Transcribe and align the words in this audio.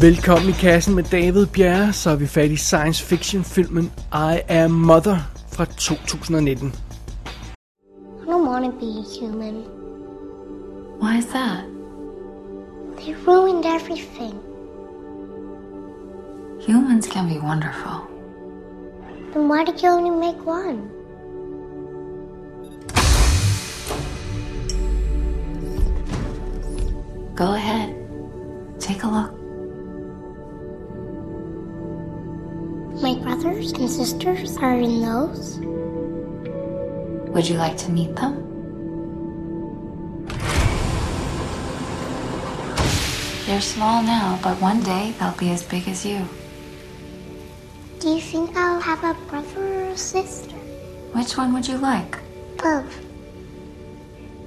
Velkommen 0.00 0.48
i 0.48 0.52
kassen 0.52 0.94
med 0.94 1.04
David 1.04 1.46
Bjerre, 1.46 1.92
så 1.92 2.10
er 2.10 2.16
vi 2.16 2.26
fat 2.26 2.50
i 2.50 2.56
science 2.56 3.04
fiction 3.04 3.44
filmen 3.44 3.92
I 4.12 4.40
Am 4.48 4.70
Mother 4.70 5.16
fra 5.52 5.64
2019. 5.64 6.68
I 6.68 8.26
don't 8.26 8.46
want 8.48 8.64
to 8.64 8.72
be 8.80 8.92
human. 9.20 9.54
Why 11.00 11.18
is 11.18 11.26
that? 11.26 11.64
They 12.96 13.14
ruined 13.26 13.64
everything. 13.76 14.34
Humans 16.66 17.06
can 17.06 17.28
be 17.28 17.38
wonderful. 17.38 17.96
Then 19.32 19.48
why 19.48 19.64
did 19.64 19.82
you 19.82 19.90
only 19.90 20.10
make 20.26 20.46
one? 20.46 20.78
Go 27.36 27.54
ahead. 27.54 27.89
Sisters 33.90 34.56
are 34.58 34.78
in 34.78 35.02
those? 35.02 35.58
Would 37.34 37.48
you 37.48 37.56
like 37.56 37.76
to 37.78 37.90
meet 37.90 38.14
them? 38.14 38.46
They're 43.46 43.60
small 43.60 44.02
now, 44.02 44.38
but 44.42 44.60
one 44.60 44.80
day 44.82 45.12
they'll 45.18 45.32
be 45.32 45.50
as 45.50 45.64
big 45.64 45.88
as 45.88 46.06
you. 46.06 46.24
Do 47.98 48.10
you 48.10 48.20
think 48.20 48.56
I'll 48.56 48.80
have 48.80 49.02
a 49.02 49.14
brother 49.28 49.82
or 49.82 49.88
a 49.88 49.96
sister? 49.96 50.54
Which 51.12 51.36
one 51.36 51.52
would 51.52 51.66
you 51.66 51.76
like? 51.76 52.18
Both. 52.62 53.04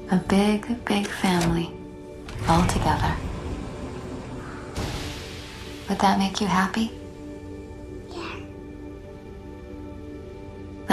A 0.10 0.18
big, 0.18 0.86
big 0.86 1.06
family. 1.08 1.70
All 2.48 2.66
together. 2.68 3.14
Would 5.90 6.00
that 6.00 6.18
make 6.18 6.40
you 6.40 6.48
happy? 6.48 7.03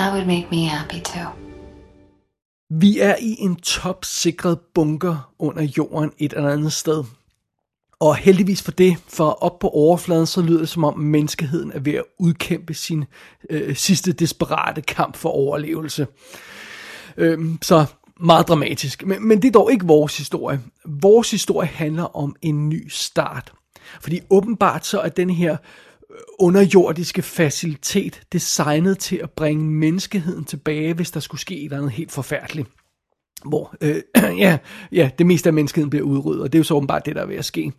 That 0.01 0.12
would 0.12 0.27
make 0.27 0.47
me 0.51 0.69
happy 0.69 1.01
too. 1.05 1.29
Vi 2.70 2.98
er 2.98 3.17
i 3.20 3.37
en 3.39 3.56
topsikret 3.56 4.59
bunker 4.75 5.33
under 5.39 5.62
jorden 5.62 6.12
et 6.19 6.33
eller 6.33 6.51
andet 6.51 6.73
sted. 6.73 7.05
Og 7.98 8.17
heldigvis 8.17 8.62
for 8.62 8.71
det, 8.71 8.97
for 9.09 9.31
op 9.31 9.59
på 9.59 9.69
overfladen, 9.69 10.27
så 10.27 10.43
lyder 10.43 10.59
det 10.59 10.69
som 10.69 10.84
om 10.84 10.98
menneskeheden 10.98 11.73
er 11.73 11.78
ved 11.81 11.95
at 11.95 12.05
udkæmpe 12.19 12.75
sin 12.75 13.05
øh, 13.51 13.77
sidste 13.77 14.12
desperate 14.12 14.83
kamp 14.83 15.17
for 15.17 15.28
overlevelse. 15.28 16.06
Øh, 17.17 17.39
så 17.62 17.87
meget 18.21 18.48
dramatisk. 18.48 19.06
Men, 19.06 19.28
men 19.28 19.43
det 19.43 19.48
er 19.48 19.53
dog 19.53 19.73
ikke 19.73 19.87
vores 19.87 20.19
historie. 20.19 20.61
Vores 20.84 21.31
historie 21.31 21.69
handler 21.69 22.17
om 22.17 22.37
en 22.43 22.69
ny 22.69 22.89
start. 22.89 23.53
Fordi 24.01 24.21
åbenbart 24.31 24.87
så 24.87 25.01
er 25.01 25.09
den 25.09 25.31
her 25.31 25.56
underjordiske 26.39 27.22
facilitet 27.22 28.22
designet 28.33 28.98
til 28.98 29.16
at 29.16 29.30
bringe 29.30 29.64
menneskeheden 29.64 30.44
tilbage, 30.44 30.94
hvis 30.94 31.11
der 31.11 31.20
skulle 31.20 31.41
ske 31.41 31.58
et 31.58 31.64
eller 31.64 31.77
andet 31.78 31.92
helt 31.92 32.12
forfærdeligt. 32.12 32.69
Hvor 33.44 33.75
øh, 33.80 34.03
ja, 34.38 34.58
ja, 34.92 35.11
det 35.19 35.27
meste 35.27 35.48
af 35.48 35.53
menneskeheden 35.53 35.91
bliver 35.91 36.05
udryddet, 36.05 36.42
og 36.42 36.53
det 36.53 36.58
er 36.58 36.61
jo 36.61 36.64
så 36.64 36.75
åbenbart 36.75 37.06
det, 37.06 37.16
der 37.16 37.22
er 37.22 37.27
ved 37.27 37.36
at 37.36 37.44
ske. 37.44 37.72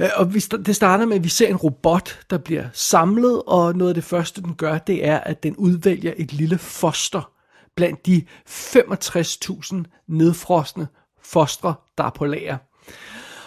Øh, 0.00 0.08
og 0.16 0.34
vi, 0.34 0.38
det 0.40 0.76
starter 0.76 1.06
med, 1.06 1.16
at 1.16 1.24
vi 1.24 1.28
ser 1.28 1.48
en 1.48 1.56
robot, 1.56 2.18
der 2.30 2.38
bliver 2.38 2.64
samlet, 2.72 3.42
og 3.46 3.76
noget 3.76 3.90
af 3.90 3.94
det 3.94 4.04
første, 4.04 4.42
den 4.42 4.54
gør, 4.54 4.78
det 4.78 5.06
er, 5.06 5.18
at 5.18 5.42
den 5.42 5.56
udvælger 5.56 6.12
et 6.16 6.32
lille 6.32 6.58
foster 6.58 7.30
blandt 7.76 8.06
de 8.06 8.24
65.000 8.48 10.04
nedfrosne 10.08 10.88
fostre, 11.22 11.74
der 11.98 12.04
er 12.04 12.10
på 12.10 12.26
lager. 12.26 12.56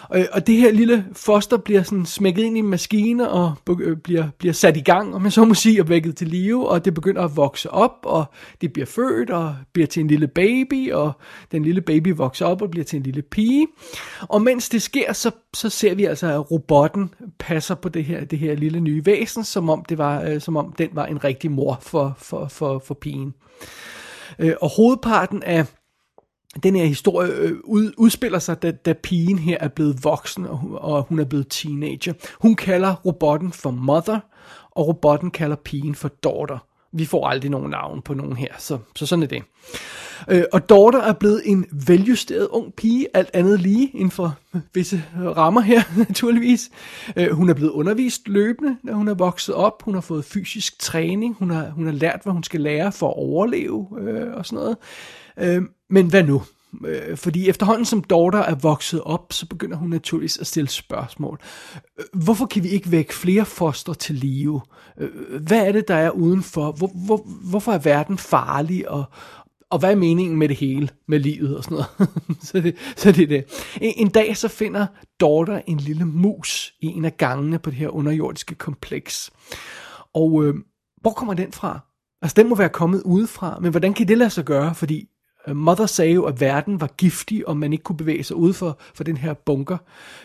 Og, 0.08 0.20
og 0.32 0.46
det 0.46 0.56
her 0.56 0.72
lille 0.72 1.04
foster 1.12 1.56
bliver 1.56 1.82
sådan 1.82 2.06
smækket 2.06 2.42
ind 2.42 2.56
i 2.56 2.60
en 2.60 2.68
maskine 2.68 3.30
og 3.30 3.54
øh, 3.80 3.96
bliver, 3.96 4.28
bliver 4.38 4.52
sat 4.52 4.76
i 4.76 4.80
gang, 4.80 5.14
og 5.14 5.22
man 5.22 5.30
så 5.30 5.44
må 5.44 5.54
sige, 5.54 5.82
og 5.82 5.88
vækket 5.88 6.16
til 6.16 6.28
live, 6.28 6.68
og 6.68 6.84
det 6.84 6.94
begynder 6.94 7.22
at 7.22 7.36
vokse 7.36 7.70
op, 7.70 7.96
og 8.02 8.24
det 8.60 8.72
bliver 8.72 8.86
født 8.86 9.30
og 9.30 9.56
bliver 9.72 9.86
til 9.86 10.00
en 10.00 10.08
lille 10.08 10.28
baby, 10.28 10.92
og 10.92 11.12
den 11.52 11.64
lille 11.64 11.80
baby 11.80 12.14
vokser 12.16 12.46
op 12.46 12.62
og 12.62 12.70
bliver 12.70 12.84
til 12.84 12.96
en 12.96 13.02
lille 13.02 13.22
pige. 13.22 13.66
Og 14.20 14.42
mens 14.42 14.68
det 14.68 14.82
sker, 14.82 15.12
så, 15.12 15.30
så 15.54 15.68
ser 15.68 15.94
vi 15.94 16.04
altså, 16.04 16.26
at 16.26 16.50
robotten 16.50 17.10
passer 17.38 17.74
på 17.74 17.88
det 17.88 18.04
her, 18.04 18.24
det 18.24 18.38
her 18.38 18.54
lille 18.54 18.80
nye 18.80 19.06
væsen, 19.06 19.44
som 19.44 19.70
om, 19.70 19.84
det 19.88 19.98
var, 19.98 20.22
øh, 20.22 20.40
som 20.40 20.56
om 20.56 20.72
den 20.78 20.88
var 20.92 21.06
en 21.06 21.24
rigtig 21.24 21.50
mor 21.50 21.78
for, 21.82 22.14
for, 22.18 22.46
for, 22.48 22.78
for 22.78 22.94
pigen. 22.94 23.34
Øh, 24.38 24.54
og 24.60 24.70
hovedparten 24.76 25.42
af 25.42 25.66
den 26.62 26.76
her 26.76 26.84
historie 26.84 27.32
øh, 27.32 27.56
ud, 27.64 27.92
udspiller 27.96 28.38
sig, 28.38 28.62
da, 28.62 28.70
da 28.70 28.92
pigen 28.92 29.38
her 29.38 29.56
er 29.60 29.68
blevet 29.68 30.04
voksen, 30.04 30.46
og, 30.46 30.60
og 30.72 31.02
hun 31.02 31.18
er 31.18 31.24
blevet 31.24 31.46
teenager. 31.50 32.12
Hun 32.40 32.54
kalder 32.54 32.94
robotten 32.94 33.52
for 33.52 33.70
mother, 33.70 34.20
og 34.70 34.88
robotten 34.88 35.30
kalder 35.30 35.56
pigen 35.56 35.94
for 35.94 36.08
daughter. 36.08 36.58
Vi 36.94 37.04
får 37.04 37.28
aldrig 37.28 37.50
nogen 37.50 37.70
navn 37.70 38.02
på 38.02 38.14
nogen 38.14 38.36
her, 38.36 38.48
så, 38.58 38.78
så 38.96 39.06
sådan 39.06 39.22
er 39.22 39.26
det. 39.26 39.42
Øh, 40.28 40.44
og 40.52 40.68
Daughter 40.68 41.00
er 41.00 41.12
blevet 41.12 41.42
en 41.44 41.66
veljusteret 41.86 42.48
ung 42.48 42.74
pige, 42.74 43.06
alt 43.14 43.30
andet 43.32 43.60
lige 43.60 43.90
inden 43.94 44.10
for 44.10 44.38
visse 44.74 45.04
rammer 45.16 45.60
her, 45.60 45.82
naturligvis. 46.08 46.70
Øh, 47.16 47.30
hun 47.30 47.48
er 47.48 47.54
blevet 47.54 47.70
undervist 47.70 48.28
løbende, 48.28 48.76
når 48.82 48.94
hun 48.94 49.08
er 49.08 49.14
vokset 49.14 49.54
op. 49.54 49.82
Hun 49.82 49.94
har 49.94 50.00
fået 50.00 50.24
fysisk 50.24 50.78
træning. 50.78 51.36
Hun 51.38 51.50
har, 51.50 51.70
hun 51.70 51.84
har 51.84 51.92
lært, 51.92 52.20
hvad 52.22 52.32
hun 52.32 52.42
skal 52.42 52.60
lære 52.60 52.92
for 52.92 53.08
at 53.08 53.16
overleve 53.16 53.88
øh, 54.00 54.34
og 54.34 54.46
sådan 54.46 54.56
noget. 54.56 54.76
Øh, 55.38 55.62
men 55.90 56.06
hvad 56.06 56.22
nu? 56.22 56.42
Øh, 56.86 57.16
fordi 57.16 57.48
efterhånden 57.48 57.84
som 57.84 58.04
Daughter 58.04 58.38
er 58.38 58.54
vokset 58.54 59.00
op, 59.00 59.32
så 59.32 59.46
begynder 59.46 59.76
hun 59.76 59.90
naturligvis 59.90 60.38
at 60.38 60.46
stille 60.46 60.68
spørgsmål. 60.68 61.38
Øh, 61.98 62.04
hvorfor 62.22 62.46
kan 62.46 62.62
vi 62.62 62.68
ikke 62.68 62.90
vække 62.90 63.14
flere 63.14 63.44
foster 63.44 63.92
til 63.92 64.14
live? 64.14 64.60
Øh, 64.98 65.42
hvad 65.42 65.66
er 65.66 65.72
det, 65.72 65.88
der 65.88 65.94
er 65.94 66.10
udenfor? 66.10 66.72
Hvor, 66.72 66.90
hvor, 67.06 67.26
hvorfor 67.50 67.72
er 67.72 67.78
verden 67.78 68.18
farlig? 68.18 68.88
Og, 68.88 69.04
og 69.70 69.78
hvad 69.78 69.90
er 69.90 69.96
meningen 69.96 70.38
med 70.38 70.48
det 70.48 70.56
hele, 70.56 70.88
med 71.08 71.18
livet 71.18 71.56
og 71.56 71.64
sådan 71.64 71.74
noget? 71.74 72.10
så, 72.48 72.60
det, 72.60 72.76
så 72.96 73.12
det 73.12 73.22
er 73.22 73.26
det. 73.26 73.44
En, 73.80 73.92
en 73.96 74.08
dag 74.08 74.36
så 74.36 74.48
finder 74.48 74.86
Daughter 75.20 75.60
en 75.66 75.78
lille 75.78 76.04
mus 76.04 76.74
i 76.80 76.86
en 76.86 77.04
af 77.04 77.16
gangene 77.16 77.58
på 77.58 77.70
det 77.70 77.78
her 77.78 77.88
underjordiske 77.88 78.54
kompleks. 78.54 79.30
Og 80.14 80.44
øh, 80.44 80.54
hvor 81.00 81.10
kommer 81.10 81.34
den 81.34 81.52
fra? 81.52 81.80
Altså 82.22 82.34
den 82.36 82.48
må 82.48 82.54
være 82.54 82.68
kommet 82.68 83.02
udefra, 83.02 83.58
men 83.60 83.70
hvordan 83.70 83.94
kan 83.94 84.08
det 84.08 84.18
lade 84.18 84.30
sig 84.30 84.44
gøre? 84.44 84.74
Fordi 84.74 85.08
Øh, 85.48 85.56
Mother 85.56 85.86
sagde 85.86 86.12
jo, 86.12 86.24
at 86.24 86.40
verden 86.40 86.80
var 86.80 86.86
giftig, 86.86 87.48
og 87.48 87.56
man 87.56 87.72
ikke 87.72 87.84
kunne 87.84 87.96
bevæge 87.96 88.24
sig 88.24 88.36
ud 88.36 88.52
for, 88.52 88.78
for 88.94 89.04
den 89.04 89.16
her 89.16 89.34
bunker. 89.34 89.78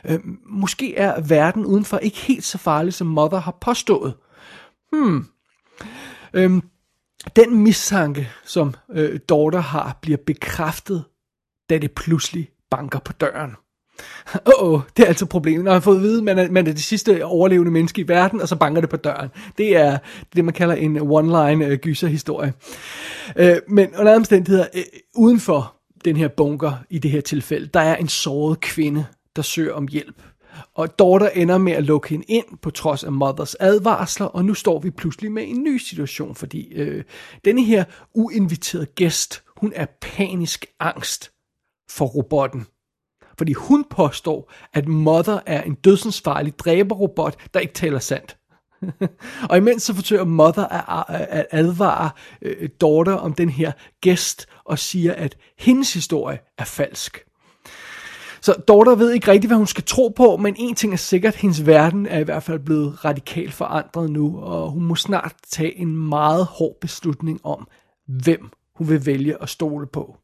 Øh, 0.05 0.19
måske 0.45 0.95
er 0.95 1.21
verden 1.21 1.65
udenfor 1.65 1.97
ikke 1.97 2.17
helt 2.17 2.43
så 2.43 2.57
farlig, 2.57 2.93
som 2.93 3.07
Mother 3.07 3.39
har 3.39 3.57
påstået. 3.61 4.13
Hmm. 4.91 5.25
Øh, 6.33 6.61
den 7.35 7.63
mistanke, 7.63 8.29
som 8.45 8.73
øh, 8.91 9.19
Daughter 9.29 9.59
har, 9.59 9.97
bliver 10.01 10.17
bekræftet, 10.25 11.03
da 11.69 11.77
det 11.77 11.91
pludselig 11.91 12.49
banker 12.71 12.99
på 12.99 13.13
døren. 13.13 13.55
Åh, 14.45 14.69
oh, 14.71 14.81
det 14.97 15.03
er 15.03 15.07
altså 15.07 15.25
problemet. 15.25 15.63
Når 15.63 15.71
man 15.71 15.81
får 15.81 15.93
at 15.93 16.01
vide, 16.01 16.17
at 16.17 16.23
man 16.23 16.39
er, 16.39 16.51
man 16.51 16.67
er 16.67 16.71
det 16.71 16.83
sidste 16.83 17.25
overlevende 17.25 17.71
menneske 17.71 18.01
i 18.01 18.07
verden, 18.07 18.41
og 18.41 18.47
så 18.47 18.55
banker 18.55 18.81
det 18.81 18.89
på 18.89 18.97
døren. 18.97 19.29
Det 19.57 19.77
er 19.77 19.97
det, 20.35 20.45
man 20.45 20.53
kalder 20.53 20.75
en 20.75 20.97
one-line 20.97 21.71
uh, 21.71 21.73
gyserhistorie. 21.73 22.53
Øh, 23.35 23.57
men 23.67 23.95
under 23.95 24.15
omstændigheder, 24.15 24.67
øh, 24.73 24.83
uden 25.15 25.39
for 25.39 25.75
den 26.05 26.17
her 26.17 26.27
bunker 26.27 26.73
i 26.89 26.99
det 26.99 27.11
her 27.11 27.21
tilfælde, 27.21 27.67
der 27.67 27.79
er 27.79 27.95
en 27.95 28.07
såret 28.07 28.61
kvinde, 28.61 29.05
der 29.35 29.41
søger 29.41 29.73
om 29.73 29.87
hjælp. 29.87 30.21
Og 30.73 30.99
Daughter 30.99 31.29
ender 31.29 31.57
med 31.57 31.73
at 31.73 31.83
lukke 31.83 32.09
hende 32.09 32.25
ind 32.27 32.45
på 32.61 32.69
trods 32.69 33.03
af 33.03 33.11
Mothers 33.11 33.55
advarsler, 33.55 34.25
og 34.25 34.45
nu 34.45 34.53
står 34.53 34.79
vi 34.79 34.89
pludselig 34.89 35.31
med 35.31 35.43
en 35.47 35.63
ny 35.63 35.77
situation, 35.77 36.35
fordi 36.35 36.73
øh, 36.73 37.03
denne 37.45 37.63
her 37.63 37.83
uinviterede 38.13 38.85
gæst, 38.85 39.43
hun 39.57 39.73
er 39.75 39.85
panisk 40.01 40.65
angst 40.79 41.31
for 41.89 42.05
robotten. 42.05 42.65
Fordi 43.37 43.53
hun 43.53 43.85
påstår, 43.89 44.51
at 44.73 44.87
Mother 44.87 45.39
er 45.45 45.61
en 45.61 45.73
dødsensfarlig 45.73 46.59
dræberrobot, 46.59 47.53
der 47.53 47.59
ikke 47.59 47.73
taler 47.73 47.99
sandt. 47.99 48.38
og 49.49 49.57
imens 49.57 49.83
så 49.83 49.93
forsøger 49.93 50.23
Mother 50.23 50.65
at 51.31 51.47
advare 51.51 52.09
øh, 52.41 52.69
Daughter 52.81 53.13
om 53.13 53.33
den 53.33 53.49
her 53.49 53.71
gæst, 54.01 54.45
og 54.65 54.79
siger, 54.79 55.13
at 55.13 55.37
hendes 55.57 55.93
historie 55.93 56.39
er 56.57 56.65
falsk. 56.65 57.25
Så 58.41 58.53
Daughter 58.67 58.95
ved 58.95 59.11
ikke 59.11 59.31
rigtigt, 59.31 59.49
hvad 59.49 59.57
hun 59.57 59.67
skal 59.67 59.83
tro 59.83 60.07
på, 60.07 60.37
men 60.37 60.55
en 60.57 60.75
ting 60.75 60.93
er 60.93 60.97
sikkert, 60.97 61.35
hendes 61.35 61.65
verden 61.65 62.05
er 62.05 62.19
i 62.19 62.23
hvert 62.23 62.43
fald 62.43 62.59
blevet 62.59 63.05
radikalt 63.05 63.53
forandret 63.53 64.11
nu, 64.11 64.39
og 64.39 64.71
hun 64.71 64.83
må 64.83 64.95
snart 64.95 65.35
tage 65.51 65.77
en 65.77 65.97
meget 65.97 66.45
hård 66.45 66.77
beslutning 66.81 67.45
om, 67.45 67.67
hvem 68.07 68.49
hun 68.75 68.89
vil 68.89 69.05
vælge 69.05 69.41
at 69.41 69.49
stole 69.49 69.87
på. 69.87 70.17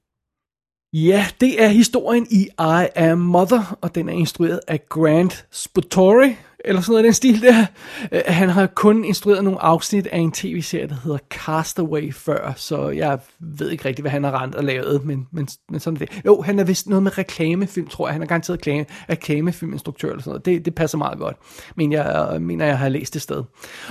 Ja, 0.93 1.25
det 1.41 1.63
er 1.63 1.67
historien 1.67 2.27
i 2.31 2.47
I 2.59 2.87
Am 2.95 3.17
Mother, 3.17 3.77
og 3.81 3.95
den 3.95 4.09
er 4.09 4.13
instrueret 4.13 4.59
af 4.67 4.89
Grant 4.89 5.47
Spottori, 5.51 6.35
eller 6.67 6.81
sådan 6.81 6.91
noget 6.91 7.03
i 7.03 7.05
den 7.05 7.13
stil 7.13 7.41
der. 7.41 7.65
Øh, 8.11 8.21
han 8.27 8.49
har 8.49 8.67
kun 8.67 9.05
instrueret 9.05 9.43
nogle 9.43 9.61
afsnit 9.61 10.07
af 10.07 10.17
en 10.17 10.31
tv-serie, 10.31 10.87
der 10.87 10.95
hedder 11.03 11.17
Castaway 11.29 12.13
før, 12.13 12.53
så 12.55 12.89
jeg 12.89 13.19
ved 13.39 13.69
ikke 13.69 13.85
rigtig, 13.85 14.03
hvad 14.03 14.11
han 14.11 14.23
har 14.23 14.41
rent 14.41 14.55
og 14.55 14.63
lavet, 14.63 15.05
men, 15.05 15.27
men, 15.31 15.47
men 15.69 15.79
sådan 15.79 16.01
er 16.01 16.05
det. 16.05 16.21
Jo, 16.25 16.41
han 16.41 16.59
er 16.59 16.63
vist 16.63 16.87
noget 16.87 17.03
med 17.03 17.17
reklamefilm, 17.17 17.87
tror 17.87 18.07
jeg. 18.07 18.13
Han 18.13 18.21
er 18.21 18.25
garanteret 18.25 18.57
reklame, 18.59 18.85
reklamefilminstruktør 19.09 20.09
eller 20.09 20.21
sådan 20.21 20.31
noget. 20.31 20.45
Det, 20.45 20.65
det 20.65 20.75
passer 20.75 20.97
meget 20.97 21.19
godt, 21.19 21.37
men 21.75 21.91
jeg 21.91 22.37
mener, 22.41 22.65
jeg 22.65 22.79
har 22.79 22.89
læst 22.89 23.13
det 23.13 23.21
sted. 23.21 23.43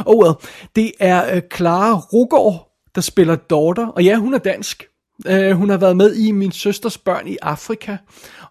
Oh 0.07 0.25
well, 0.25 0.35
det 0.77 0.93
er 1.01 1.37
øh, 1.37 1.43
Clara 1.55 1.99
Rugård, 1.99 2.71
der 2.95 3.01
spiller 3.01 3.37
Daughter, 3.37 3.87
og 3.87 4.05
ja, 4.05 4.17
hun 4.17 4.35
er 4.35 4.39
dansk. 4.39 4.85
Uh, 5.31 5.51
hun 5.51 5.71
har 5.71 5.77
været 5.77 5.97
med 5.97 6.15
i 6.15 6.31
Min 6.31 6.53
Søsters 6.53 6.99
Børn 6.99 7.27
i 7.29 7.37
Afrika, 7.43 7.97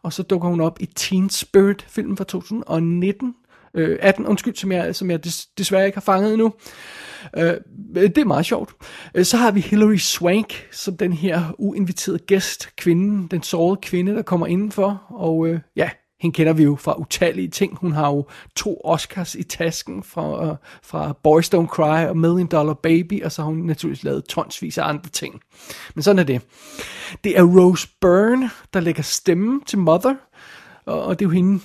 og 0.03 0.13
så 0.13 0.23
dukker 0.23 0.49
hun 0.49 0.61
op 0.61 0.81
i 0.81 0.85
Teen 0.85 1.29
Spirit, 1.29 1.85
filmen 1.89 2.17
fra 2.17 2.23
2019, 2.23 3.35
øh, 3.73 3.97
18, 4.01 4.25
undskyld, 4.25 4.55
som 4.55 4.71
jeg, 4.71 4.95
som 4.95 5.11
jeg 5.11 5.23
des, 5.23 5.45
desværre 5.45 5.85
ikke 5.85 5.95
har 5.95 6.01
fanget 6.01 6.33
endnu. 6.33 6.53
Øh, 7.37 7.53
det 7.95 8.17
er 8.17 8.25
meget 8.25 8.45
sjovt. 8.45 8.73
Øh, 9.15 9.25
så 9.25 9.37
har 9.37 9.51
vi 9.51 9.59
Hilary 9.59 9.95
Swank, 9.95 10.67
som 10.71 10.97
den 10.97 11.13
her 11.13 11.55
uinviterede 11.57 12.19
gæst, 12.19 12.75
kvinden, 12.75 13.27
den 13.27 13.43
sårede 13.43 13.79
kvinde, 13.81 14.15
der 14.15 14.21
kommer 14.21 14.47
indenfor, 14.47 15.03
og 15.09 15.47
øh, 15.47 15.59
ja, 15.75 15.89
hende 16.23 16.35
kender 16.35 16.53
vi 16.53 16.63
jo 16.63 16.75
fra 16.75 16.99
utallige 16.99 17.47
ting. 17.47 17.77
Hun 17.77 17.91
har 17.91 18.09
jo 18.09 18.27
to 18.55 18.81
Oscars 18.83 19.35
i 19.35 19.43
tasken 19.43 20.03
fra, 20.03 20.51
uh, 20.51 20.55
fra 20.83 21.13
Boys 21.23 21.53
Don't 21.53 21.67
Cry 21.67 22.07
og 22.07 22.17
Million 22.17 22.47
Dollar 22.47 22.73
Baby, 22.73 23.23
og 23.23 23.31
så 23.31 23.41
har 23.41 23.49
hun 23.49 23.57
naturligvis 23.57 24.03
lavet 24.03 24.25
tonsvis 24.25 24.77
af 24.77 24.87
andre 24.87 25.09
ting. 25.09 25.41
Men 25.95 26.03
sådan 26.03 26.19
er 26.19 26.23
det. 26.23 26.41
Det 27.23 27.37
er 27.37 27.43
Rose 27.43 27.87
Byrne, 28.01 28.49
der 28.73 28.79
lægger 28.79 29.03
stemme 29.03 29.61
til 29.65 29.79
Mother, 29.79 30.15
og 30.85 31.19
det 31.19 31.25
er 31.25 31.29
jo 31.29 31.33
hende, 31.33 31.59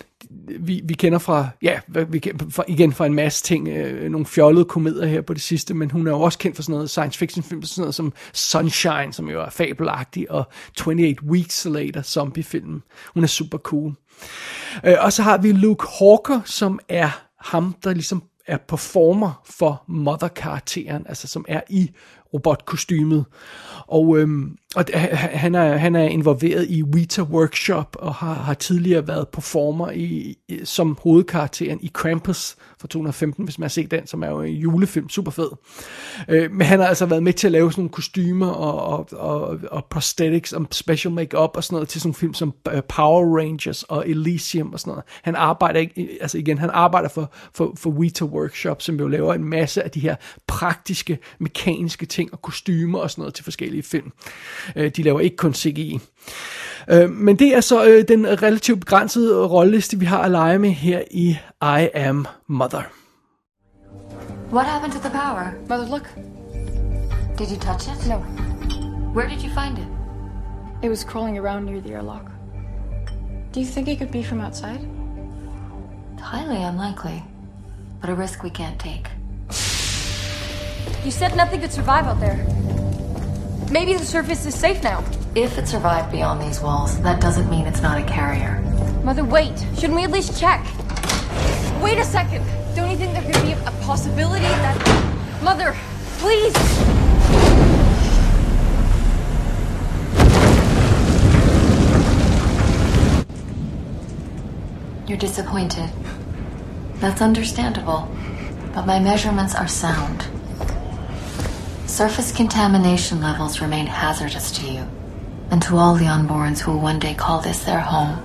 vi, 0.61 0.81
vi 0.85 0.95
kender 0.95 1.19
fra, 1.19 1.49
ja, 1.63 1.81
vi 2.09 2.19
kender 2.19 2.45
fra, 2.51 2.65
igen 2.69 2.93
fra 2.93 3.07
en 3.07 3.15
masse 3.15 3.45
ting, 3.45 3.69
øh, 3.69 4.11
nogle 4.11 4.27
fjollede 4.27 4.65
komedier 4.65 5.07
her 5.07 5.21
på 5.21 5.35
det 5.35 5.43
sidste, 5.43 5.75
men 5.75 5.91
hun 5.91 6.07
er 6.07 6.11
jo 6.11 6.21
også 6.21 6.39
kendt 6.39 6.57
for 6.57 6.63
sådan 6.63 6.73
noget 6.73 6.91
science 6.91 7.19
fiction 7.19 7.43
film, 7.43 7.63
sådan 7.63 7.83
noget 7.83 7.95
som 7.95 8.13
Sunshine, 8.33 9.13
som 9.13 9.29
jo 9.29 9.43
er 9.43 9.51
fabelagtig, 9.51 10.31
og 10.31 10.45
28 10.87 11.17
Weeks 11.25 11.65
Later, 11.65 12.03
zombiefilm. 12.03 12.83
Hun 13.15 13.23
er 13.23 13.29
super 13.29 13.59
cool. 13.59 13.93
Øh, 14.85 14.95
og 15.01 15.13
så 15.13 15.23
har 15.23 15.39
vi 15.39 15.53
Luke 15.53 15.87
Hawker, 15.99 16.41
som 16.45 16.79
er 16.89 17.11
ham, 17.41 17.75
der 17.85 17.93
ligesom 17.93 18.23
er 18.47 18.57
performer 18.69 19.43
for 19.45 19.85
mother-karakteren, 19.89 21.07
altså 21.09 21.29
som 21.29 21.45
er 21.49 21.61
i 21.71 21.91
robotkostymet. 22.35 23.25
Og, 23.87 24.19
øhm, 24.19 24.57
og 24.79 24.85
han, 25.15 25.55
er, 25.55 25.77
han 25.77 25.97
er 25.97 26.03
involveret 26.03 26.67
i 26.69 26.83
Weta 26.83 27.23
Workshop 27.23 27.97
og 27.99 28.15
har, 28.15 28.35
har 28.35 28.55
tidligere 28.55 29.09
været 29.09 29.29
performer 29.29 29.91
i, 29.91 30.37
som 30.65 30.99
hovedkarakteren 31.03 31.79
i 31.83 31.91
Krampus 31.95 32.57
fra 32.81 32.89
2015, 32.89 33.45
hvis 33.45 33.59
man 33.59 33.65
har 33.65 33.69
set 33.69 33.91
den, 33.91 34.07
som 34.07 34.23
er 34.23 34.29
jo 34.29 34.43
en 34.43 34.55
julefilm, 34.55 35.09
super 35.09 35.31
fed. 35.31 35.51
Øh, 36.29 36.53
men 36.53 36.67
han 36.67 36.79
har 36.79 36.87
altså 36.87 37.07
været 37.07 37.23
med 37.23 37.33
til 37.33 37.49
at 37.49 37.53
lave 37.53 37.73
sådan 37.73 37.83
nogle 37.83 37.91
kostymer 37.91 38.47
og, 38.47 38.83
og, 38.83 39.09
og, 39.13 39.59
og 39.71 39.85
prosthetics 39.85 40.53
og 40.53 40.67
special 40.71 41.15
makeup 41.15 41.51
og 41.55 41.65
sådan 41.65 41.75
noget 41.75 41.89
til 41.89 42.01
sådan 42.01 42.09
nogle 42.09 42.15
film 42.15 42.35
som 42.35 42.55
øh, 42.73 42.83
Power 42.89 43.39
Rangers 43.39 43.83
og 43.83 44.09
Elysium 44.09 44.73
og 44.73 44.81
sådan 44.81 44.91
noget. 44.91 45.05
Han 45.23 45.35
arbejder 45.35 45.81
ikke, 45.81 46.03
øh, 46.03 46.09
altså 46.21 46.39
igen, 46.39 46.59
han 46.59 46.71
arbejder 46.73 47.09
for, 47.09 47.33
for, 47.55 47.73
for 47.77 47.91
Weta 47.91 48.25
Workshop, 48.25 48.83
som 48.83 48.97
jo 48.97 49.09
laver 49.09 49.35
en 49.35 49.45
masse 49.45 49.83
af 49.83 49.91
de 49.91 50.01
her 50.01 50.17
praktiske, 50.47 51.19
mekaniske 51.39 52.07
ting 52.07 52.33
og 52.33 52.43
kostymer 52.43 52.99
og 52.99 53.11
sådan 53.11 53.23
noget 53.23 53.35
til 53.35 53.45
forskellige 53.45 53.83
film. 53.83 54.13
Øh, 54.77 54.91
de 54.97 55.03
laver 55.03 55.21
ikke 55.21 55.37
kun 55.37 55.55
CGI. 55.55 56.01
Øh, 56.91 57.11
men 57.11 57.39
det 57.39 57.57
er 57.57 57.61
så 57.61 57.87
øh, 57.87 58.05
den 58.09 58.43
relativt 58.43 58.81
begrænsede 58.81 59.47
rolleliste, 59.47 59.99
vi 59.99 60.05
har 60.05 60.23
at 60.23 60.31
lege 60.31 60.59
med 60.59 60.71
her 60.71 61.03
i 61.11 61.39
I 61.63 61.89
Am 61.95 62.27
Mother. 62.47 62.83
What 64.53 64.67
happened 64.67 64.93
to 64.93 64.99
the 64.99 65.11
power? 65.11 65.53
Mother, 65.69 65.89
look. 65.91 66.09
Did 67.39 67.51
you 67.51 67.61
touch 67.61 67.89
it? 67.89 68.09
No. 68.09 68.17
Where 69.15 69.29
did 69.29 69.43
you 69.43 69.51
find 69.51 69.79
it? 69.79 69.87
It 70.83 70.89
was 70.89 71.05
crawling 71.05 71.39
around 71.39 71.67
near 71.67 71.81
the 71.81 71.93
airlock. 71.93 72.31
Do 73.53 73.61
you 73.61 73.67
think 73.67 73.89
it 73.89 73.99
could 73.99 74.13
be 74.13 74.23
from 74.23 74.41
outside? 74.41 74.81
Highly 76.21 76.63
unlikely, 76.63 77.23
but 78.01 78.11
a 78.11 78.15
risk 78.15 78.43
we 78.43 78.51
can't 78.51 78.79
take. 78.79 79.07
You 81.05 81.11
said 81.11 81.37
nothing 81.37 81.61
could 81.61 81.73
survive 81.73 82.07
out 82.07 82.21
there. 82.21 82.58
Maybe 83.71 83.93
the 83.93 84.05
surface 84.05 84.47
is 84.47 84.55
safe 84.55 84.83
now. 84.83 85.05
If 85.35 85.59
it 85.59 85.69
survived 85.69 86.11
beyond 86.11 86.41
these 86.41 86.59
walls, 86.59 86.99
that 87.03 87.21
doesn't 87.21 87.51
mean 87.51 87.67
it's 87.67 87.83
not 87.83 88.01
a 88.01 88.05
carrier. 88.05 88.63
Mother, 89.05 89.25
wait. 89.25 89.59
Shouldn't 89.75 89.95
we 89.95 90.05
at 90.05 90.11
least 90.11 90.41
check? 90.41 90.65
Wait 91.83 91.99
a 91.99 92.05
second. 92.05 92.47
Don't 92.75 92.91
you 92.91 92.97
think 92.97 93.13
there 93.13 93.31
could 93.31 93.43
be 93.43 93.53
a 93.53 93.71
possibility 93.83 94.45
that... 94.45 95.43
Mother, 95.43 95.77
please! 96.17 96.55
You're 105.07 105.19
disappointed. 105.19 105.91
That's 107.01 107.21
understandable, 107.21 108.09
but 108.73 108.87
my 108.87 108.99
measurements 108.99 109.55
are 109.55 109.69
sound. 109.69 110.27
Surface 111.89 112.37
contamination 112.37 113.21
levels 113.21 113.63
remain 113.63 113.87
hazardous 113.87 114.53
to 114.53 114.67
you, 114.67 114.85
and 115.51 115.63
to 115.63 115.79
all 115.79 115.95
the 115.97 116.05
unborns 116.05 116.61
who 116.61 116.73
will 116.73 116.85
one 116.85 116.99
day 116.99 117.15
call 117.15 117.41
this 117.43 117.65
their 117.65 117.81
home. 117.81 118.17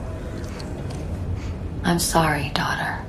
I'm 1.85 1.99
sorry, 1.99 2.51
daughter. 2.55 3.05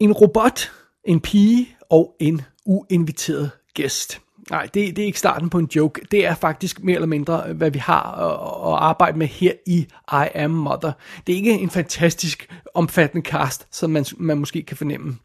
En 0.00 0.12
robot, 0.12 0.70
en 1.04 1.20
pige 1.20 1.76
og 1.90 2.16
en 2.20 2.40
uinviteret 2.66 3.50
gæst. 3.74 4.20
Nej, 4.50 4.62
det, 4.62 4.96
det 4.96 4.98
er 4.98 5.06
ikke 5.06 5.18
starten 5.18 5.50
på 5.50 5.58
en 5.58 5.68
joke. 5.76 6.00
Det 6.10 6.26
er 6.26 6.34
faktisk 6.34 6.82
mere 6.82 6.94
eller 6.94 7.06
mindre, 7.06 7.44
øh, 7.48 7.56
hvad 7.56 7.70
vi 7.70 7.78
har 7.78 8.02
at, 8.02 8.72
at 8.72 8.78
arbejde 8.78 9.18
med 9.18 9.26
her 9.26 9.52
i 9.66 9.86
I 10.12 10.28
Am 10.34 10.50
Mother. 10.50 10.92
Det 11.26 11.32
er 11.32 11.36
ikke 11.36 11.52
en 11.52 11.70
fantastisk 11.70 12.62
omfattende 12.74 13.26
cast, 13.26 13.66
som 13.70 13.90
man, 13.90 14.04
man 14.16 14.38
måske 14.38 14.62
kan 14.62 14.76
fornemme. 14.76 15.16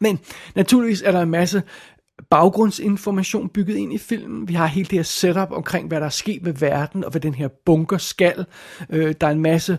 Men 0.00 0.18
naturligvis 0.54 1.02
er 1.02 1.12
der 1.12 1.20
en 1.20 1.30
masse 1.30 1.62
baggrundsinformation 2.32 3.48
bygget 3.48 3.76
ind 3.76 3.92
i 3.92 3.98
filmen. 3.98 4.48
Vi 4.48 4.54
har 4.54 4.66
hele 4.66 4.86
det 4.86 4.98
her 4.98 5.02
setup 5.02 5.50
omkring, 5.50 5.88
hvad 5.88 6.00
der 6.00 6.06
er 6.06 6.10
sket 6.10 6.44
ved 6.44 6.52
verden, 6.52 7.04
og 7.04 7.10
hvad 7.10 7.20
den 7.20 7.34
her 7.34 7.48
bunker 7.66 7.98
skal. 7.98 8.46
Øh, 8.90 9.14
der 9.20 9.26
er 9.26 9.30
en 9.30 9.40
masse 9.40 9.78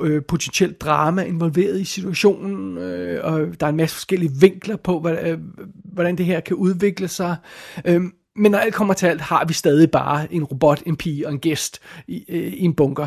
øh, 0.00 0.22
potentielt 0.28 0.80
drama 0.80 1.22
involveret 1.22 1.80
i 1.80 1.84
situationen, 1.84 2.78
øh, 2.78 3.24
og 3.24 3.60
der 3.60 3.66
er 3.66 3.70
en 3.70 3.76
masse 3.76 3.96
forskellige 3.96 4.32
vinkler 4.40 4.76
på, 4.76 5.00
hvad, 5.00 5.16
øh, 5.22 5.38
hvordan 5.84 6.18
det 6.18 6.26
her 6.26 6.40
kan 6.40 6.56
udvikle 6.56 7.08
sig. 7.08 7.36
Øh, 7.84 8.02
men 8.36 8.52
når 8.52 8.58
alt 8.58 8.74
kommer 8.74 8.94
til 8.94 9.06
alt, 9.06 9.20
har 9.20 9.44
vi 9.44 9.52
stadig 9.52 9.90
bare 9.90 10.34
en 10.34 10.44
robot, 10.44 10.82
en 10.86 10.96
pige 10.96 11.26
og 11.26 11.32
en 11.32 11.38
gæst 11.38 11.80
i, 12.08 12.24
øh, 12.28 12.52
i 12.52 12.64
en 12.64 12.74
bunker. 12.74 13.06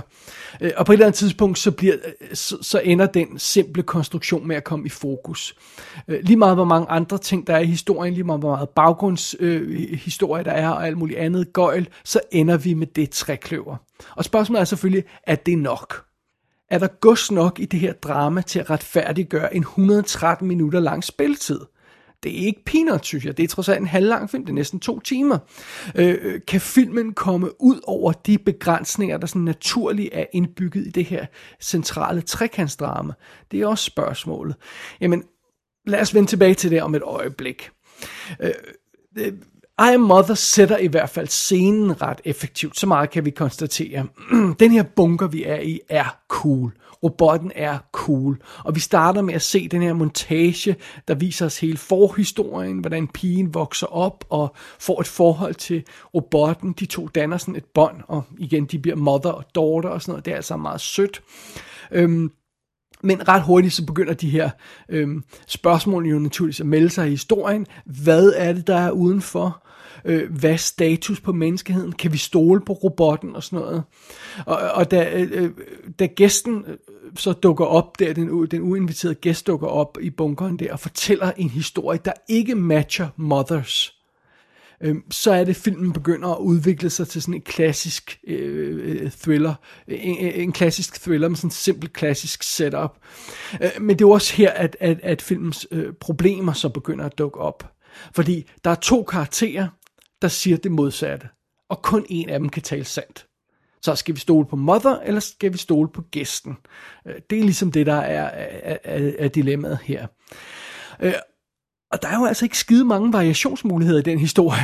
Øh, 0.62 0.71
og 0.77 0.86
på 0.86 0.91
et 0.91 0.95
eller 0.95 1.05
andet 1.05 1.17
tidspunkt, 1.17 1.59
så, 1.59 1.71
bliver, 1.71 1.95
øh, 2.21 2.36
så, 2.36 2.57
så 2.62 2.79
ender 2.79 3.05
den 3.05 3.39
simple 3.39 3.83
konstruktion 3.83 4.47
med 4.47 4.55
at 4.55 4.63
komme 4.63 4.86
i 4.86 4.89
fokus. 4.89 5.55
Øh, 6.07 6.19
lige 6.24 6.38
meget 6.38 6.55
hvor 6.55 6.65
mange 6.65 6.89
andre 6.89 7.17
ting, 7.17 7.47
der 7.47 7.55
er 7.55 7.59
i 7.59 7.65
historien, 7.65 8.13
lige 8.13 8.24
meget 8.24 8.39
hvor 8.41 8.55
meget 8.55 8.69
baggrundshistorie 8.69 10.41
øh, 10.41 10.45
der 10.45 10.51
er, 10.51 10.69
og 10.69 10.88
alt 10.88 10.97
muligt 10.97 11.19
andet 11.19 11.53
gøjl, 11.53 11.88
så 12.03 12.19
ender 12.31 12.57
vi 12.57 12.74
med 12.74 12.88
det 12.88 13.09
trækløver. 13.09 13.75
Og 14.15 14.25
spørgsmålet 14.25 14.62
er 14.62 14.65
selvfølgelig, 14.65 15.03
er 15.27 15.36
det 15.36 15.57
nok? 15.57 16.05
Er 16.69 16.79
der 16.79 16.88
gods 16.88 17.31
nok 17.31 17.59
i 17.59 17.65
det 17.65 17.79
her 17.79 17.93
drama 17.93 18.41
til 18.41 18.59
at 18.59 18.69
retfærdiggøre 18.69 19.55
en 19.55 19.62
113 19.62 20.47
minutter 20.47 20.79
lang 20.79 21.03
spilletid? 21.03 21.59
Det 22.23 22.41
er 22.41 22.45
ikke 22.45 22.65
peanuts, 22.65 23.07
synes 23.07 23.25
jeg. 23.25 23.37
Det 23.37 23.43
er 23.43 23.47
trods 23.47 23.69
alt 23.69 23.79
en 23.79 23.87
halvlang 23.87 24.29
film. 24.29 24.45
Det 24.45 24.51
er 24.51 24.55
næsten 24.55 24.79
to 24.79 24.99
timer. 24.99 25.37
Øh, 25.95 26.17
øh, 26.21 26.41
kan 26.47 26.61
filmen 26.61 27.13
komme 27.13 27.61
ud 27.61 27.79
over 27.83 28.11
de 28.11 28.37
begrænsninger, 28.37 29.17
der 29.17 29.27
sådan 29.27 29.41
naturligt 29.41 30.09
er 30.11 30.25
indbygget 30.33 30.87
i 30.87 30.89
det 30.89 31.05
her 31.05 31.25
centrale 31.61 32.21
trekantsdrama? 32.21 33.13
Det 33.51 33.61
er 33.61 33.67
også 33.67 33.83
spørgsmålet. 33.83 34.55
Jamen, 35.01 35.23
lad 35.85 36.01
os 36.01 36.13
vende 36.13 36.29
tilbage 36.29 36.53
til 36.53 36.71
det 36.71 36.81
om 36.81 36.95
et 36.95 37.01
øjeblik. 37.01 37.69
Øh, 38.39 38.51
øh, 39.17 39.33
I 39.79 39.93
Am 39.93 39.99
Mother 39.99 40.35
sætter 40.35 40.77
i 40.77 40.87
hvert 40.87 41.09
fald 41.09 41.27
scenen 41.27 42.01
ret 42.01 42.21
effektivt. 42.25 42.79
Så 42.79 42.87
meget 42.87 43.09
kan 43.09 43.25
vi 43.25 43.29
konstatere. 43.29 44.07
Den 44.59 44.71
her 44.71 44.83
bunker, 44.83 45.27
vi 45.27 45.43
er 45.43 45.59
i, 45.59 45.79
er 45.89 46.17
cool. 46.27 46.71
Robotten 47.03 47.51
er 47.55 47.77
cool. 47.91 48.41
Og 48.63 48.75
vi 48.75 48.79
starter 48.79 49.22
med 49.22 49.33
at 49.33 49.41
se 49.41 49.67
den 49.67 49.81
her 49.81 49.93
montage, 49.93 50.75
der 51.07 51.15
viser 51.15 51.45
os 51.45 51.60
hele 51.60 51.77
forhistorien, 51.77 52.77
hvordan 52.79 53.07
pigen 53.07 53.53
vokser 53.53 53.88
op 53.88 54.25
og 54.29 54.55
får 54.79 55.01
et 55.01 55.07
forhold 55.07 55.55
til 55.55 55.83
robotten. 56.15 56.72
De 56.79 56.86
to 56.86 57.07
danner 57.07 57.38
sådan 57.38 57.55
et 57.55 57.65
bånd, 57.65 57.95
og 58.07 58.24
igen, 58.38 58.65
de 58.65 58.79
bliver 58.79 58.95
mother 58.98 59.31
og 59.31 59.45
daughter 59.55 59.89
og 59.89 60.01
sådan 60.01 60.12
noget. 60.12 60.25
Det 60.25 60.31
er 60.31 60.36
altså 60.36 60.57
meget 60.57 60.81
sødt. 60.81 61.22
Øhm, 61.91 62.31
Men 63.05 63.27
ret 63.27 63.43
hurtigt 63.43 63.74
så 63.74 63.86
begynder 63.86 64.13
de 64.13 64.29
her 64.29 64.50
øhm, 64.89 65.24
spørgsmål 65.48 66.05
jo 66.05 66.19
naturligvis 66.19 66.60
at 66.60 66.65
melde 66.65 66.89
sig 66.89 67.07
i 67.07 67.10
historien. 67.10 67.65
Hvad 67.86 68.33
er 68.36 68.53
det, 68.53 68.67
der 68.67 68.75
er 68.75 68.91
udenfor? 68.91 69.63
Øh, 70.05 70.31
hvad 70.31 70.57
status 70.57 71.22
på 71.22 71.31
menneskeheden? 71.31 71.91
Kan 71.91 72.13
vi 72.13 72.17
stole 72.17 72.62
på 72.62 72.74
robotten 72.74 73.36
og 73.36 73.43
sådan 73.43 73.60
noget? 73.60 73.83
Og, 74.45 74.57
og 74.57 74.91
da, 74.91 75.12
øh, 75.13 75.51
da 76.00 76.05
gæsten 76.05 76.65
øh, 76.67 76.77
så 77.15 77.33
dukker 77.33 77.65
op 77.65 78.00
der, 78.00 78.13
den, 78.13 78.48
den 78.51 78.62
uinviterede 78.62 79.15
gæst 79.15 79.48
dukker 79.48 79.67
op 79.67 79.98
i 80.01 80.10
bunkeren 80.10 80.60
der 80.60 80.74
og 80.74 80.79
fortæller 80.79 81.31
en 81.38 81.50
historie, 81.50 82.00
der 82.05 82.13
ikke 82.29 82.55
matcher 82.55 83.07
Mothers, 83.17 83.93
øh, 84.81 84.95
så 85.12 85.31
er 85.31 85.43
det, 85.43 85.55
filmen 85.55 85.93
begynder 85.93 86.29
at 86.29 86.38
udvikle 86.39 86.89
sig 86.89 87.07
til 87.07 87.22
sådan 87.22 87.33
en 87.33 87.41
klassisk 87.41 88.19
øh, 88.27 89.01
øh 89.03 89.12
thriller. 89.12 89.53
En, 89.88 90.17
en 90.17 90.51
klassisk 90.51 91.01
thriller 91.01 91.27
med 91.27 91.38
sådan 91.38 91.48
en 91.48 91.51
simpel 91.51 91.89
klassisk 91.89 92.43
setup. 92.43 92.98
Øh, 93.62 93.69
men 93.81 94.00
det 94.00 94.05
er 94.05 94.10
også 94.10 94.36
her, 94.36 94.51
at, 94.51 94.77
at, 94.79 95.00
at 95.03 95.22
filmens 95.22 95.67
øh, 95.72 95.93
problemer 95.93 96.53
så 96.53 96.69
begynder 96.69 97.05
at 97.05 97.17
dukke 97.17 97.39
op. 97.39 97.74
Fordi 98.15 98.50
der 98.63 98.72
er 98.72 98.75
to 98.75 99.03
karakterer, 99.03 99.67
der 100.23 100.29
siger 100.29 100.57
det 100.57 100.71
modsatte. 100.71 101.27
Og 101.69 101.81
kun 101.81 102.05
en 102.09 102.29
af 102.29 102.39
dem 102.39 102.49
kan 102.49 102.61
tale 102.61 102.85
sandt. 102.85 103.27
Så 103.81 103.95
skal 103.95 104.15
vi 104.15 104.19
stole 104.19 104.45
på 104.45 104.55
mother, 104.55 104.99
eller 104.99 105.19
skal 105.19 105.53
vi 105.53 105.57
stole 105.57 105.89
på 105.89 106.01
gæsten? 106.01 106.57
Øh, 107.07 107.15
det 107.29 107.39
er 107.39 107.43
ligesom 107.43 107.71
det, 107.71 107.85
der 107.85 107.93
er, 107.93 108.23
er, 108.23 108.77
er, 108.83 109.11
er 109.19 109.27
dilemmaet 109.27 109.79
her. 109.83 110.07
Øh, 110.99 111.13
og 111.91 112.01
der 112.01 112.07
er 112.07 112.19
jo 112.19 112.25
altså 112.25 112.45
ikke 112.45 112.57
skide 112.57 112.85
mange 112.85 113.13
variationsmuligheder 113.13 113.99
i 113.99 114.03
den 114.03 114.19
historie. 114.19 114.59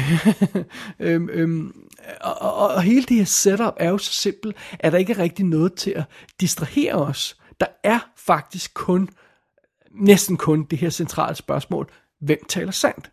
øhm, 0.99 1.29
øhm, 1.29 1.73
og, 2.21 2.41
og, 2.41 2.67
og 2.67 2.81
hele 2.81 3.03
det 3.03 3.17
her 3.17 3.25
setup 3.25 3.73
er 3.77 3.89
jo 3.89 3.97
så 3.97 4.11
simpelt, 4.13 4.55
at 4.79 4.91
der 4.91 4.97
ikke 4.97 5.13
er 5.13 5.19
rigtig 5.19 5.45
noget 5.45 5.73
til 5.73 5.91
at 5.91 6.03
distrahere 6.41 6.93
os. 6.93 7.37
Der 7.59 7.65
er 7.83 7.99
faktisk 8.17 8.73
kun, 8.73 9.09
næsten 9.91 10.37
kun 10.37 10.63
det 10.63 10.77
her 10.79 10.89
centrale 10.89 11.35
spørgsmål, 11.35 11.91
hvem 12.21 12.39
taler 12.49 12.71
sandt? 12.71 13.11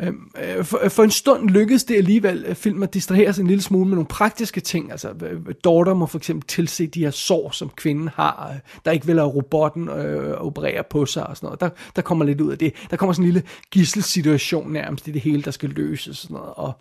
Øhm, 0.00 0.30
øh, 0.44 0.64
for, 0.64 0.84
øh, 0.84 0.90
for 0.90 1.02
en 1.02 1.10
stund 1.10 1.48
lykkedes 1.48 1.84
det 1.84 1.96
alligevel 1.96 2.44
øh, 2.48 2.54
filmen 2.54 2.56
film 2.56 2.82
at 2.82 2.94
distrahere 2.94 3.32
sig 3.32 3.42
en 3.42 3.48
lille 3.48 3.62
smule 3.62 3.84
med 3.84 3.94
nogle 3.94 4.06
praktiske 4.06 4.60
ting. 4.60 4.90
Altså, 4.90 5.08
øh, 5.08 5.32
øh 5.32 5.54
Daughter 5.64 5.94
må 5.94 6.06
for 6.06 6.18
eksempel 6.18 6.46
tilse 6.48 6.86
de 6.86 7.00
her 7.00 7.10
sår, 7.10 7.50
som 7.50 7.70
kvinden 7.76 8.08
har, 8.08 8.54
der 8.84 8.90
ikke 8.90 9.06
vil 9.06 9.18
have 9.18 9.30
robotten 9.30 9.88
øh, 9.88 10.40
operere 10.40 10.82
på 10.90 11.06
sig 11.06 11.26
og 11.26 11.36
sådan 11.36 11.46
noget. 11.46 11.60
Der, 11.60 11.68
der 11.96 12.02
kommer 12.02 12.24
lidt 12.24 12.40
ud 12.40 12.52
af 12.52 12.58
det. 12.58 12.74
Der 12.90 12.96
kommer 12.96 13.12
sådan 13.12 13.22
en 13.22 13.32
lille 13.32 13.48
gisselsituation 13.70 14.72
nærmest 14.72 15.08
i 15.08 15.10
det 15.10 15.20
hele, 15.20 15.42
der 15.42 15.50
skal 15.50 15.68
løses 15.68 16.08
og 16.08 16.16
sådan 16.16 16.34
noget. 16.34 16.54
Og, 16.54 16.72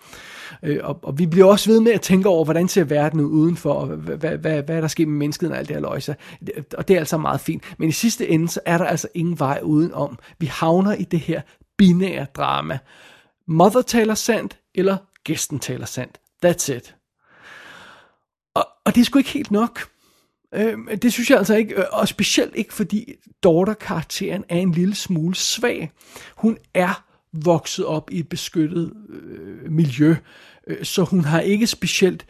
øh, 0.64 0.80
og, 0.84 1.00
og 1.04 1.20
vi 1.20 1.26
bliver 1.26 1.48
også 1.48 1.70
ved 1.70 1.80
med 1.80 1.92
at 1.92 2.02
tænke 2.02 2.30
over, 2.30 2.44
hvordan 2.44 2.68
ser 2.68 2.84
verden 2.84 3.20
ud 3.20 3.30
udenfor, 3.30 3.74
og 3.74 3.88
hvad, 3.88 4.18
hvad, 4.18 4.38
hvad, 4.38 4.64
hvad 4.64 4.76
er 4.76 4.82
der 4.82 4.88
sker 4.88 5.06
med 5.06 5.18
mennesket 5.18 5.52
og 5.52 5.58
alt 5.58 5.68
det 5.68 5.76
her 5.76 5.82
løjse. 5.82 6.16
Og 6.78 6.88
det 6.88 6.94
er 6.94 7.00
altså 7.00 7.18
meget 7.18 7.42
fint. 7.42 7.64
Men 7.78 7.90
i 7.90 7.92
sidste 7.92 8.30
ende, 8.30 8.50
så 8.50 8.60
er 8.66 8.78
der 8.78 8.86
altså 8.86 9.08
ingen 9.14 9.40
vej 9.40 9.60
udenom. 9.64 10.18
Vi 10.40 10.46
havner 10.46 10.94
i 10.94 11.04
det 11.04 11.20
her 11.20 11.42
binære 11.78 12.26
drama. 12.36 12.80
Mother 13.48 13.82
taler 13.82 14.16
sandt, 14.16 14.60
eller 14.76 14.98
gæsten 15.24 15.60
taler 15.60 15.86
sandt. 15.86 16.20
That's 16.46 16.74
it. 16.74 16.96
Og, 18.54 18.68
og 18.86 18.96
det 18.96 19.02
er 19.02 19.06
sgu 19.06 19.18
ikke 19.18 19.30
helt 19.30 19.52
nok. 19.52 19.90
Øh, 20.54 20.78
det 21.02 21.14
synes 21.14 21.30
jeg 21.30 21.38
altså 21.38 21.56
ikke, 21.56 21.76
øh, 21.76 21.84
og 21.92 22.08
specielt 22.08 22.56
ikke 22.56 22.74
fordi 22.74 23.14
daughter-karakteren 23.44 24.44
er 24.50 24.58
en 24.58 24.72
lille 24.72 24.96
smule 24.96 25.36
svag. 25.36 25.92
Hun 26.36 26.58
er 26.74 27.06
vokset 27.34 27.86
op 27.86 28.12
i 28.12 28.20
et 28.20 28.30
beskyttet 28.30 28.94
øh, 29.10 29.72
miljø, 29.72 30.16
øh, 30.68 30.86
så 30.86 31.04
hun 31.04 31.22
har 31.22 31.40
ikke 31.40 31.68
specielt 31.68 32.26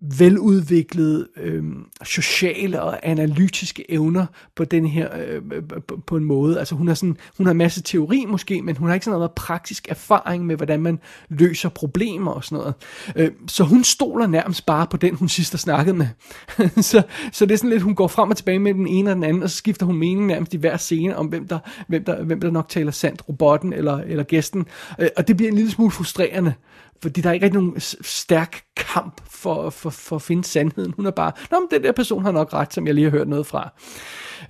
veludviklede 0.00 1.28
øh, 1.36 1.64
sociale 2.02 2.82
og 2.82 2.98
analytiske 3.02 3.90
evner 3.92 4.26
på 4.56 4.64
den 4.64 4.86
her 4.86 5.08
øh, 5.18 5.42
på, 5.88 6.00
på 6.06 6.16
en 6.16 6.24
måde. 6.24 6.58
Altså 6.58 6.74
hun 6.74 6.88
har 6.88 6.94
sådan 6.94 7.16
hun 7.36 7.46
har 7.46 7.50
en 7.50 7.56
masse 7.58 7.82
teori 7.82 8.24
måske, 8.28 8.62
men 8.62 8.76
hun 8.76 8.88
har 8.88 8.94
ikke 8.94 9.04
sådan 9.04 9.18
noget 9.18 9.32
praktisk 9.32 9.88
erfaring 9.88 10.46
med 10.46 10.56
hvordan 10.56 10.82
man 10.82 10.98
løser 11.28 11.68
problemer 11.68 12.30
og 12.30 12.44
sådan 12.44 12.58
noget. 12.58 12.74
Øh, 13.16 13.30
så 13.46 13.64
hun 13.64 13.84
stoler 13.84 14.26
nærmest 14.26 14.66
bare 14.66 14.86
på 14.86 14.96
den 14.96 15.14
hun 15.14 15.28
sidst 15.28 15.52
har 15.52 15.58
snakket 15.58 15.96
med. 15.96 16.06
så, 16.90 17.02
så 17.32 17.46
det 17.46 17.54
er 17.54 17.58
sådan 17.58 17.70
lidt 17.70 17.82
hun 17.82 17.94
går 17.94 18.08
frem 18.08 18.30
og 18.30 18.36
tilbage 18.36 18.58
med 18.58 18.74
den 18.74 18.86
ene 18.86 19.10
og 19.10 19.16
den 19.16 19.24
anden 19.24 19.42
og 19.42 19.50
så 19.50 19.56
skifter 19.56 19.86
hun 19.86 19.96
mening 19.96 20.26
nærmest 20.26 20.54
i 20.54 20.56
hver 20.56 20.76
scene 20.76 21.16
om 21.16 21.26
hvem 21.26 21.48
der 21.48 21.58
hvem 21.88 22.04
der 22.04 22.24
hvem 22.24 22.40
der 22.40 22.50
nok 22.50 22.68
taler 22.68 22.90
sandt, 22.90 23.28
robotten 23.28 23.72
eller 23.72 23.96
eller 23.96 24.24
gæsten. 24.24 24.66
Øh, 24.98 25.08
og 25.16 25.28
det 25.28 25.36
bliver 25.36 25.50
en 25.50 25.56
lille 25.56 25.70
smule 25.70 25.90
frustrerende 25.90 26.54
fordi 27.02 27.20
der 27.20 27.28
er 27.28 27.32
ikke 27.32 27.46
rigtig 27.46 27.60
nogen 27.62 27.80
stærk 28.00 28.62
kamp 28.76 29.20
for, 29.30 29.70
for, 29.70 29.90
for 29.90 30.16
at 30.16 30.22
finde 30.22 30.44
sandheden. 30.44 30.94
Hun 30.96 31.06
er 31.06 31.10
bare, 31.10 31.32
nå, 31.50 31.60
men 31.60 31.68
den 31.70 31.82
der 31.82 31.92
person 31.92 32.22
har 32.22 32.32
nok 32.32 32.52
ret, 32.52 32.74
som 32.74 32.86
jeg 32.86 32.94
lige 32.94 33.04
har 33.04 33.10
hørt 33.10 33.28
noget 33.28 33.46
fra. 33.46 33.72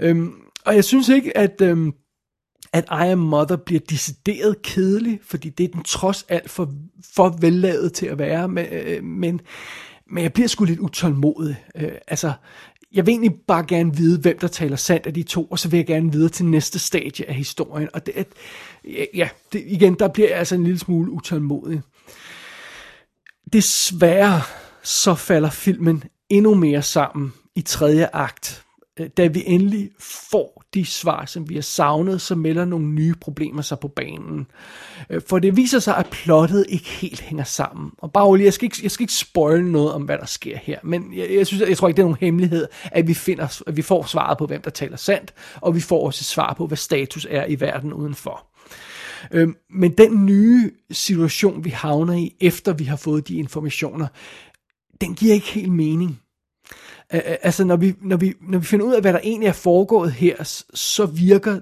Øhm, 0.00 0.32
og 0.64 0.74
jeg 0.74 0.84
synes 0.84 1.08
ikke, 1.08 1.36
at, 1.36 1.60
øhm, 1.60 1.92
at 2.72 2.84
I 2.84 3.10
Am 3.10 3.18
Mother 3.18 3.56
bliver 3.56 3.80
decideret 3.90 4.62
kedelig, 4.62 5.20
fordi 5.22 5.48
det 5.48 5.64
er 5.64 5.68
den 5.68 5.82
trods 5.82 6.26
alt 6.28 6.50
for, 6.50 6.72
for 7.14 7.36
vellavet 7.40 7.92
til 7.92 8.06
at 8.06 8.18
være, 8.18 8.48
men, 8.48 8.66
øh, 8.72 9.04
men, 9.04 9.40
men 10.10 10.22
jeg 10.22 10.32
bliver 10.32 10.48
sgu 10.48 10.64
lidt 10.64 10.78
utålmodig. 10.78 11.64
Øh, 11.76 11.92
altså, 12.08 12.32
jeg 12.92 13.06
vil 13.06 13.12
egentlig 13.12 13.34
bare 13.48 13.64
gerne 13.68 13.96
vide, 13.96 14.20
hvem 14.20 14.38
der 14.38 14.48
taler 14.48 14.76
sandt 14.76 15.06
af 15.06 15.14
de 15.14 15.22
to, 15.22 15.44
og 15.44 15.58
så 15.58 15.68
vil 15.68 15.76
jeg 15.76 15.86
gerne 15.86 16.12
videre 16.12 16.28
til 16.28 16.46
næste 16.46 16.78
stadie 16.78 17.28
af 17.28 17.34
historien. 17.34 17.88
Og 17.94 18.06
det, 18.06 18.26
ja, 19.14 19.28
det, 19.52 19.62
igen, 19.66 19.94
der 19.94 20.08
bliver 20.08 20.28
jeg 20.28 20.38
altså 20.38 20.54
en 20.54 20.64
lille 20.64 20.78
smule 20.78 21.10
utålmodig. 21.10 21.82
Desværre 23.52 24.42
så 24.82 25.14
falder 25.14 25.50
filmen 25.50 26.04
endnu 26.28 26.54
mere 26.54 26.82
sammen 26.82 27.32
i 27.54 27.60
tredje 27.60 28.08
akt. 28.12 28.62
Øh, 29.00 29.08
da 29.16 29.26
vi 29.26 29.42
endelig 29.46 29.90
får 30.00 30.64
de 30.74 30.86
svar, 30.86 31.24
som 31.26 31.48
vi 31.48 31.54
har 31.54 31.62
savnet, 31.62 32.20
så 32.20 32.34
melder 32.34 32.64
nogle 32.64 32.86
nye 32.86 33.14
problemer 33.20 33.62
sig 33.62 33.78
på 33.78 33.88
banen. 33.88 34.46
Øh, 35.10 35.20
for 35.28 35.38
det 35.38 35.56
viser 35.56 35.78
sig, 35.78 35.96
at 35.96 36.06
plottet 36.10 36.66
ikke 36.68 36.88
helt 36.88 37.20
hænger 37.20 37.44
sammen. 37.44 37.90
Og 37.98 38.12
bare 38.12 38.36
lige, 38.36 38.44
jeg 38.44 38.52
skal 38.52 38.64
ikke, 38.64 38.76
jeg 38.82 38.90
skal 38.90 39.04
ikke 39.04 39.12
spoil 39.12 39.64
noget 39.64 39.92
om, 39.92 40.02
hvad 40.02 40.18
der 40.18 40.26
sker 40.26 40.58
her, 40.62 40.78
men 40.82 41.14
jeg, 41.16 41.28
jeg, 41.30 41.46
synes, 41.46 41.68
jeg 41.68 41.76
tror 41.76 41.88
ikke, 41.88 41.96
det 41.96 42.02
er 42.02 42.06
nogen 42.06 42.18
hemmelighed, 42.20 42.66
at 42.84 43.06
vi, 43.06 43.14
finder, 43.14 43.60
at 43.66 43.76
vi 43.76 43.82
får 43.82 44.02
svaret 44.02 44.38
på, 44.38 44.46
hvem 44.46 44.62
der 44.62 44.70
taler 44.70 44.96
sandt, 44.96 45.34
og 45.54 45.74
vi 45.74 45.80
får 45.80 46.06
også 46.06 46.22
et 46.22 46.26
svar 46.26 46.54
på, 46.54 46.66
hvad 46.66 46.76
status 46.76 47.26
er 47.30 47.46
i 47.46 47.60
verden 47.60 47.92
udenfor. 47.92 48.47
Øh, 49.30 49.48
men 49.70 49.92
den 49.92 50.26
nye 50.26 50.70
situation, 50.90 51.64
vi 51.64 51.70
havner 51.70 52.14
i, 52.14 52.36
efter 52.40 52.72
vi 52.72 52.84
har 52.84 52.96
fået 52.96 53.28
de 53.28 53.36
informationer, 53.36 54.06
den 55.00 55.14
giver 55.14 55.34
ikke 55.34 55.52
helt 55.52 55.72
mening. 55.72 56.20
Altså, 57.10 57.64
når 57.64 57.76
vi, 57.76 57.94
når, 58.02 58.16
vi, 58.16 58.34
når 58.40 58.58
vi 58.58 58.64
finder 58.64 58.86
ud 58.86 58.94
af, 58.94 59.00
hvad 59.00 59.12
der 59.12 59.20
egentlig 59.22 59.48
er 59.48 59.52
foregået 59.52 60.12
her, 60.12 60.64
så 60.74 61.06
virker 61.06 61.60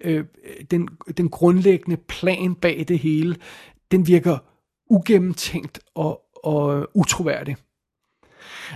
øh, 0.00 0.24
den, 0.70 0.88
den 1.16 1.28
grundlæggende 1.28 1.96
plan 1.96 2.54
bag 2.54 2.84
det 2.88 2.98
hele, 2.98 3.36
den 3.90 4.06
virker 4.06 4.38
ugennemtænkt 4.90 5.80
og, 5.94 6.20
og 6.44 6.88
utroværdig. 6.94 7.56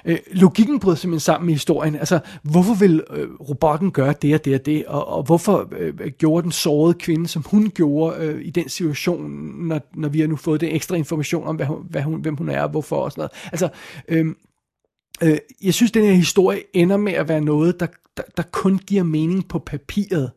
Øh, 0.05 0.19
logikken 0.33 0.81
brød 0.81 0.97
simpelthen 0.97 1.21
sammen 1.21 1.51
i 1.51 1.53
historien. 1.53 1.97
Altså, 1.97 2.21
hvorfor 2.43 2.75
vil 2.75 3.03
øh, 3.11 3.29
robotten 3.35 3.91
gøre 3.91 4.15
det 4.23 4.35
og 4.35 4.45
det 4.45 4.55
og 4.55 4.67
det, 4.67 4.87
og, 4.87 5.09
og 5.09 5.23
hvorfor 5.23 5.69
øh, 5.79 5.95
gjorde 6.19 6.43
den 6.43 6.53
sårede 6.53 6.95
kvinde, 6.95 7.29
som 7.29 7.45
hun 7.47 7.71
gjorde 7.71 8.25
øh, 8.25 8.45
i 8.45 8.51
den 8.51 8.69
situation, 8.69 9.31
når, 9.69 9.81
når 9.95 10.09
vi 10.09 10.21
har 10.21 10.27
nu 10.27 10.37
fået 10.37 10.61
den 10.61 10.75
ekstra 10.75 10.97
information 10.97 11.47
om, 11.47 11.57
hvad 11.57 11.67
hun, 11.67 11.87
hvad 11.91 12.03
hun, 12.03 12.21
hvem 12.21 12.37
hun 12.37 12.49
er 12.49 12.63
og 12.63 12.69
hvorfor 12.69 12.97
og 12.97 13.13
sådan 13.13 13.21
noget. 13.21 13.33
Altså, 13.53 13.69
øh, 14.09 14.27
øh, 15.23 15.39
jeg 15.63 15.75
synes, 15.75 15.93
den 15.93 16.05
her 16.05 16.13
historie 16.13 16.61
ender 16.73 16.97
med 16.97 17.13
at 17.13 17.29
være 17.29 17.41
noget, 17.41 17.81
der, 17.81 17.87
der, 18.17 18.23
der 18.37 18.43
kun 18.53 18.79
giver 18.87 19.03
mening 19.03 19.49
på 19.49 19.59
papiret 19.59 20.31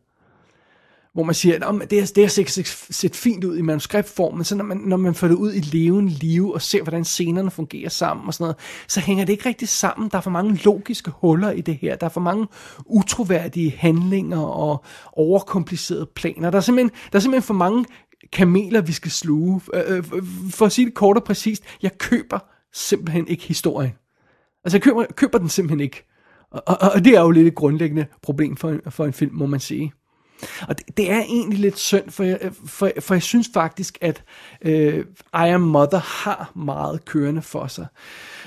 hvor 1.14 1.22
man 1.22 1.34
siger, 1.34 1.54
at 1.54 1.90
det, 1.90 1.98
er, 1.98 2.12
det 2.14 2.24
har 2.24 2.28
set, 2.28 2.66
set 2.90 3.16
fint 3.16 3.44
ud 3.44 3.58
i 3.58 3.62
manuskriptform, 3.62 4.34
men 4.34 4.44
så 4.44 4.56
når 4.56 4.64
man, 4.64 4.76
når 4.76 4.96
man 4.96 5.14
får 5.14 5.28
det 5.28 5.34
ud 5.34 5.52
i 5.54 5.60
levende 5.60 6.10
liv 6.10 6.50
og 6.50 6.62
ser, 6.62 6.82
hvordan 6.82 7.04
scenerne 7.04 7.50
fungerer 7.50 7.88
sammen 7.88 8.26
og 8.26 8.34
sådan 8.34 8.44
noget, 8.44 8.56
så 8.88 9.00
hænger 9.00 9.24
det 9.24 9.32
ikke 9.32 9.48
rigtig 9.48 9.68
sammen. 9.68 10.08
Der 10.08 10.16
er 10.16 10.22
for 10.22 10.30
mange 10.30 10.60
logiske 10.64 11.10
huller 11.10 11.50
i 11.50 11.60
det 11.60 11.74
her. 11.74 11.96
Der 11.96 12.06
er 12.06 12.10
for 12.10 12.20
mange 12.20 12.46
utroværdige 12.86 13.74
handlinger 13.78 14.40
og 14.40 14.84
overkomplicerede 15.12 16.06
planer. 16.14 16.50
Der 16.50 16.58
er 16.58 16.62
simpelthen, 16.62 16.90
der 17.12 17.16
er 17.18 17.20
simpelthen 17.20 17.46
for 17.46 17.54
mange 17.54 17.84
kameler, 18.32 18.80
vi 18.80 18.92
skal 18.92 19.10
sluge. 19.10 19.60
Øh, 19.74 19.96
øh, 19.96 20.04
for 20.50 20.66
at 20.66 20.72
sige 20.72 20.86
det 20.86 20.94
kort 20.94 21.16
og 21.16 21.24
præcist, 21.24 21.64
jeg 21.82 21.98
køber 21.98 22.38
simpelthen 22.72 23.28
ikke 23.28 23.44
historien. 23.44 23.92
Altså, 24.64 24.76
jeg 24.76 24.82
køber, 24.82 25.04
køber 25.16 25.38
den 25.38 25.48
simpelthen 25.48 25.80
ikke. 25.80 26.04
Og, 26.50 26.62
og, 26.66 26.90
og 26.94 27.04
det 27.04 27.16
er 27.16 27.20
jo 27.20 27.30
lidt 27.30 27.46
et 27.46 27.54
grundlæggende 27.54 28.06
problem 28.22 28.56
for, 28.56 28.76
for 28.90 29.04
en 29.04 29.12
film, 29.12 29.34
må 29.34 29.46
man 29.46 29.60
sige. 29.60 29.92
Og 30.68 30.78
det, 30.78 30.96
det 30.96 31.10
er 31.10 31.20
egentlig 31.20 31.58
lidt 31.58 31.78
synd, 31.78 32.10
for 32.10 32.24
jeg, 32.24 32.38
for, 32.66 32.90
for 33.00 33.14
jeg 33.14 33.22
synes 33.22 33.50
faktisk, 33.54 33.98
at 34.00 34.22
øh, 34.62 35.04
I 35.34 35.48
Am 35.48 35.60
Mother 35.60 35.98
har 35.98 36.52
meget 36.54 37.04
kørende 37.04 37.42
for 37.42 37.66
sig. 37.66 37.86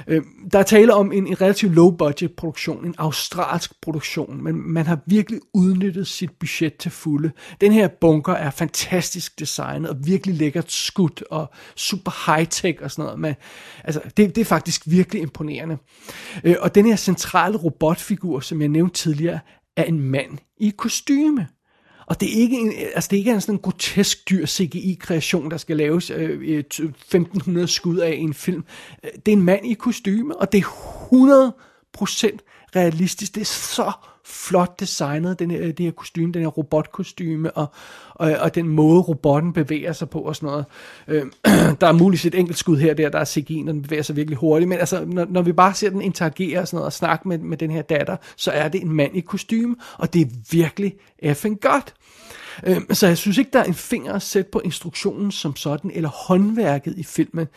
Øh, 0.07 0.23
der 0.51 0.59
er 0.59 0.63
tale 0.63 0.93
om 0.93 1.11
en, 1.11 1.27
en 1.27 1.41
relativt 1.41 1.73
low-budget 1.73 2.35
produktion, 2.37 2.85
en 2.85 2.95
australsk 2.97 3.81
produktion, 3.81 4.43
men 4.43 4.73
man 4.73 4.85
har 4.85 4.99
virkelig 5.05 5.39
udnyttet 5.53 6.07
sit 6.07 6.31
budget 6.39 6.75
til 6.75 6.91
fulde. 6.91 7.31
Den 7.61 7.71
her 7.71 7.87
bunker 7.87 8.33
er 8.33 8.49
fantastisk 8.49 9.39
designet 9.39 9.89
og 9.89 9.95
virkelig 10.05 10.35
lækkert 10.35 10.71
skudt 10.71 11.23
og 11.31 11.49
super 11.75 12.11
high-tech 12.11 12.83
og 12.83 12.91
sådan 12.91 13.03
noget. 13.03 13.19
Men, 13.19 13.35
altså, 13.83 14.01
det, 14.17 14.35
det 14.35 14.41
er 14.41 14.45
faktisk 14.45 14.83
virkelig 14.85 15.21
imponerende. 15.21 15.77
Øh, 16.43 16.55
og 16.59 16.75
den 16.75 16.85
her 16.85 16.95
centrale 16.95 17.57
robotfigur, 17.57 18.39
som 18.39 18.61
jeg 18.61 18.69
nævnte 18.69 18.95
tidligere, 18.95 19.39
er 19.77 19.83
en 19.83 19.99
mand 19.99 20.37
i 20.57 20.73
kostyme. 20.77 21.47
Og 22.07 22.19
det 22.19 22.29
er 22.29 22.41
ikke 22.41 22.57
en, 22.57 22.73
altså 22.95 23.07
det 23.11 23.17
er 23.17 23.19
ikke 23.19 23.31
en 23.31 23.41
sådan 23.41 23.55
en 23.55 23.59
grotesk 23.59 24.29
dyr 24.29 24.45
CGI-kreation, 24.45 25.51
der 25.51 25.57
skal 25.57 25.77
laves 25.77 26.09
øh, 26.09 26.41
øh 26.41 26.59
1500 26.59 27.67
skud 27.67 27.97
af 27.97 28.11
en 28.11 28.33
film. 28.33 28.63
Øh, 29.03 29.09
det 29.25 29.31
er 29.31 29.37
en 29.37 29.43
mand 29.43 29.65
i 29.65 29.73
kostyme, 29.73 30.37
og 30.37 30.51
det 30.51 30.57
er 30.57 31.51
100% 32.31 32.37
realistisk. 32.75 33.35
Det 33.35 33.41
er 33.41 33.45
så 33.45 33.91
flot 34.29 34.79
designet, 34.79 35.39
den 35.39 35.51
her, 35.51 35.71
det 35.71 35.79
her 35.79 35.91
kostume, 35.91 36.31
den 36.31 36.41
her 36.41 36.47
robotkostume, 36.47 37.51
og, 37.51 37.65
og, 38.13 38.31
og 38.39 38.55
den 38.55 38.67
måde 38.67 38.99
robotten 38.99 39.53
bevæger 39.53 39.93
sig 39.93 40.09
på 40.09 40.19
og 40.19 40.35
sådan 40.35 40.47
noget. 40.47 40.65
Øh, 41.07 41.25
der 41.81 41.87
er 41.87 41.91
muligvis 41.91 42.25
et 42.25 42.35
enkelt 42.35 42.57
skud 42.57 42.77
her 42.77 42.93
der, 42.93 43.09
der 43.09 43.19
er 43.19 43.25
CGI, 43.25 43.61
når 43.61 43.71
den 43.71 43.81
bevæger 43.81 44.03
sig 44.03 44.15
virkelig 44.15 44.37
hurtigt, 44.37 44.69
men 44.69 44.79
altså, 44.79 45.05
når, 45.05 45.25
når 45.29 45.41
vi 45.41 45.51
bare 45.53 45.73
ser 45.73 45.89
den 45.89 46.01
interagere 46.01 46.59
og 46.59 46.67
sådan 46.67 46.75
noget, 46.75 46.85
og 46.85 46.93
snakke 46.93 47.27
med, 47.27 47.37
med 47.37 47.57
den 47.57 47.71
her 47.71 47.81
datter, 47.81 48.17
så 48.35 48.51
er 48.51 48.67
det 48.67 48.81
en 48.81 48.91
mand 48.91 49.17
i 49.17 49.19
kostume, 49.19 49.75
og 49.97 50.13
det 50.13 50.21
er 50.21 50.29
virkelig 50.51 50.95
effing 51.19 51.61
godt. 51.61 51.93
Øh, 52.63 52.81
så 52.91 53.07
jeg 53.07 53.17
synes 53.17 53.37
ikke, 53.37 53.51
der 53.53 53.59
er 53.59 53.63
en 53.63 53.73
finger 53.73 54.13
at 54.13 54.21
sætte 54.21 54.51
på 54.51 54.59
instruktionen 54.59 55.31
som 55.31 55.55
sådan, 55.55 55.91
eller 55.93 56.09
håndværket 56.09 56.97
i 56.97 57.03
filmen. 57.03 57.47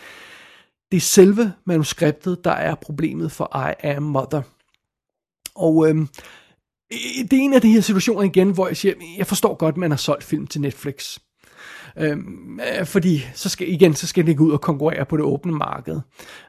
Det 0.90 0.96
er 0.96 1.00
selve 1.00 1.52
manuskriptet, 1.64 2.44
der 2.44 2.50
er 2.50 2.74
problemet 2.74 3.32
for 3.32 3.70
I 3.70 3.86
Am 3.86 4.02
Mother. 4.02 4.42
Og 5.54 5.88
øh, 5.88 6.06
Øh, 6.92 7.24
det 7.30 7.32
er 7.32 7.42
en 7.42 7.54
af 7.54 7.60
de 7.60 7.72
her 7.72 7.80
situationer 7.80 8.22
igen, 8.22 8.50
hvor 8.50 8.66
jeg 8.66 8.76
siger, 8.76 8.94
jeg 9.18 9.26
forstår 9.26 9.54
godt, 9.54 9.72
at 9.72 9.78
man 9.78 9.90
har 9.90 9.98
solgt 9.98 10.24
film 10.24 10.46
til 10.46 10.60
Netflix. 10.60 11.18
Øhm, 11.96 12.60
øh, 12.78 12.86
fordi 12.86 13.26
så 13.34 13.48
skal, 13.48 13.72
igen, 13.72 13.94
så 13.94 14.06
skal 14.06 14.24
det 14.24 14.30
ikke 14.30 14.42
ud 14.42 14.52
og 14.52 14.60
konkurrere 14.60 15.04
på 15.04 15.16
det 15.16 15.24
åbne 15.24 15.52
marked. 15.52 16.00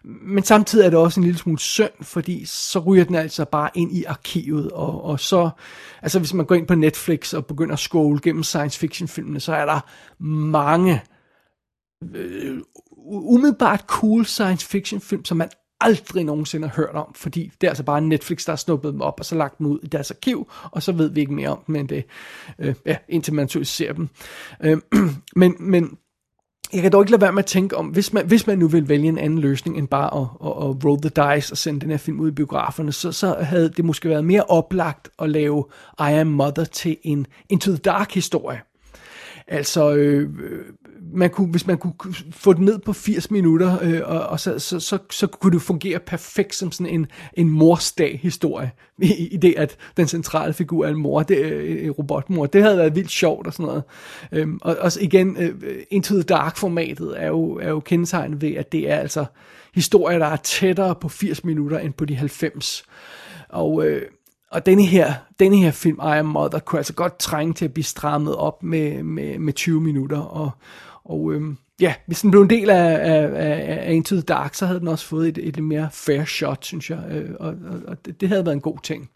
Men 0.03 0.43
samtidig 0.43 0.85
er 0.85 0.89
det 0.89 0.99
også 0.99 1.19
en 1.19 1.23
lille 1.23 1.39
smule 1.39 1.59
synd, 1.59 1.91
fordi 2.01 2.45
så 2.45 2.79
ryger 2.79 3.03
den 3.03 3.15
altså 3.15 3.45
bare 3.45 3.69
ind 3.75 3.97
i 3.97 4.03
arkivet, 4.03 4.71
og, 4.71 5.03
og 5.03 5.19
så, 5.19 5.49
altså 6.01 6.19
hvis 6.19 6.33
man 6.33 6.45
går 6.45 6.55
ind 6.55 6.67
på 6.67 6.75
Netflix 6.75 7.33
og 7.33 7.45
begynder 7.45 7.73
at 7.73 7.79
scrolle 7.79 8.19
gennem 8.19 8.43
science 8.43 8.79
fiction 8.79 9.07
filmene, 9.07 9.39
så 9.39 9.53
er 9.53 9.65
der 9.65 9.79
mange 10.23 11.01
øh, 12.15 12.57
umiddelbart 13.05 13.83
cool 13.87 14.25
science 14.25 14.67
fiction 14.67 15.01
film, 15.01 15.25
som 15.25 15.37
man 15.37 15.49
aldrig 15.81 16.23
nogensinde 16.23 16.67
har 16.67 16.75
hørt 16.75 16.95
om, 16.95 17.13
fordi 17.15 17.51
det 17.61 17.67
er 17.67 17.71
altså 17.71 17.83
bare 17.83 18.01
Netflix, 18.01 18.45
der 18.45 18.51
har 18.51 18.57
snuppet 18.57 18.93
dem 18.93 19.01
op, 19.01 19.19
og 19.19 19.25
så 19.25 19.35
lagt 19.35 19.57
dem 19.57 19.67
ud 19.67 19.79
i 19.83 19.87
deres 19.87 20.11
arkiv, 20.11 20.51
og 20.71 20.83
så 20.83 20.91
ved 20.91 21.09
vi 21.09 21.19
ikke 21.19 21.33
mere 21.33 21.49
om 21.49 21.63
dem 21.67 21.75
end 21.75 21.87
det, 21.87 22.05
øh, 22.59 22.75
ja, 22.85 22.97
indtil 23.09 23.33
man 23.33 23.43
naturligvis 23.43 23.69
ser 23.69 23.93
dem. 23.93 24.09
Øh, 24.63 24.77
men, 25.35 25.55
men 25.59 25.97
jeg 26.73 26.81
kan 26.81 26.91
dog 26.91 27.01
ikke 27.01 27.11
lade 27.11 27.21
være 27.21 27.31
med 27.31 27.43
at 27.43 27.45
tænke 27.45 27.77
om, 27.77 27.87
hvis 27.87 28.13
man, 28.13 28.27
hvis 28.27 28.47
man 28.47 28.57
nu 28.57 28.67
vil 28.67 28.89
vælge 28.89 29.07
en 29.07 29.17
anden 29.17 29.39
løsning, 29.39 29.77
end 29.77 29.87
bare 29.87 30.21
at, 30.21 30.21
at, 30.21 30.69
at 30.69 30.85
roll 30.85 31.01
the 31.01 31.09
dice 31.35 31.53
og 31.53 31.57
sende 31.57 31.79
den 31.79 31.89
her 31.89 31.97
film 31.97 32.19
ud 32.19 32.27
i 32.27 32.31
biograferne, 32.31 32.91
så, 32.91 33.11
så 33.11 33.35
havde 33.39 33.69
det 33.69 33.85
måske 33.85 34.09
været 34.09 34.25
mere 34.25 34.43
oplagt 34.43 35.09
at 35.19 35.29
lave 35.29 35.65
I 35.99 36.13
Am 36.13 36.27
Mother 36.27 36.65
til 36.65 36.97
en 37.03 37.27
Into 37.49 37.71
the 37.71 37.77
Dark 37.77 38.13
historie. 38.13 38.61
Altså, 39.51 39.93
øh, 39.93 40.29
øh, 40.43 40.65
man 41.13 41.29
kunne, 41.29 41.47
hvis 41.47 41.67
man 41.67 41.77
kunne 41.77 41.93
få 42.31 42.53
det 42.53 42.61
ned 42.61 42.79
på 42.79 42.93
80 42.93 43.31
minutter, 43.31 43.77
øh, 43.81 44.01
og, 44.05 44.21
og 44.21 44.39
så, 44.39 44.59
så, 44.59 44.79
så, 44.79 44.97
så 45.11 45.27
kunne 45.27 45.53
det 45.53 45.61
fungere 45.61 45.99
perfekt 45.99 46.55
som 46.55 46.71
sådan 46.71 46.93
en, 46.93 47.07
en 47.33 47.49
morsdag-historie, 47.49 48.71
i, 49.01 49.27
i 49.27 49.37
det, 49.37 49.53
at 49.57 49.77
den 49.97 50.07
centrale 50.07 50.53
figur 50.53 50.85
er 50.85 50.89
en 50.89 50.97
mor, 50.97 51.23
det, 51.23 51.37
øh, 51.37 51.85
en 51.85 51.91
robotmor. 51.91 52.45
Det 52.45 52.63
havde 52.63 52.77
været 52.77 52.95
vildt 52.95 53.11
sjovt 53.11 53.47
og 53.47 53.53
sådan 53.53 53.65
noget. 53.65 53.83
Øhm, 54.31 54.59
og 54.61 54.77
også 54.79 55.01
igen, 55.01 55.37
øh, 55.37 55.55
øh, 55.63 55.83
Into 55.89 56.13
the 56.13 56.23
Dark-formatet 56.23 57.13
er 57.17 57.27
jo, 57.27 57.55
er 57.55 57.69
jo 57.69 57.79
kendetegnet 57.79 58.41
ved, 58.41 58.55
at 58.55 58.71
det 58.71 58.89
er 58.89 58.95
altså 58.95 59.25
historier, 59.73 60.19
der 60.19 60.25
er 60.27 60.35
tættere 60.35 60.95
på 60.95 61.09
80 61.09 61.43
minutter 61.43 61.79
end 61.79 61.93
på 61.93 62.05
de 62.05 62.15
90. 62.15 62.83
Og... 63.49 63.87
Øh, 63.87 64.01
og 64.51 64.65
denne 64.65 64.85
her, 64.85 65.13
denne 65.39 65.57
her 65.57 65.71
film, 65.71 65.97
I 65.97 66.17
Am 66.17 66.25
Mother, 66.25 66.59
kunne 66.59 66.79
altså 66.79 66.93
godt 66.93 67.19
trænge 67.19 67.53
til 67.53 67.65
at 67.65 67.73
blive 67.73 67.83
strammet 67.83 68.35
op 68.35 68.63
med, 68.63 69.03
med, 69.03 69.39
med 69.39 69.53
20 69.53 69.81
minutter. 69.81 70.19
Og, 70.19 70.51
og 71.03 71.33
øhm, 71.33 71.57
ja, 71.79 71.93
hvis 72.05 72.21
den 72.21 72.31
blev 72.31 72.41
en 72.41 72.49
del 72.49 72.69
af, 72.69 72.93
af, 72.93 73.23
af, 73.23 73.87
af 73.87 73.93
Into 73.93 74.15
the 74.15 74.21
Dark, 74.21 74.53
så 74.53 74.65
havde 74.65 74.79
den 74.79 74.87
også 74.87 75.05
fået 75.05 75.27
et, 75.27 75.37
et 75.37 75.63
mere 75.63 75.89
fair 75.91 76.25
shot, 76.25 76.65
synes 76.65 76.89
jeg. 76.89 77.03
Øh, 77.11 77.29
og, 77.39 77.47
og, 77.47 77.79
og 77.87 78.05
det, 78.05 78.21
det 78.21 78.29
havde 78.29 78.45
været 78.45 78.55
en 78.55 78.61
god 78.61 78.77
ting. 78.83 79.09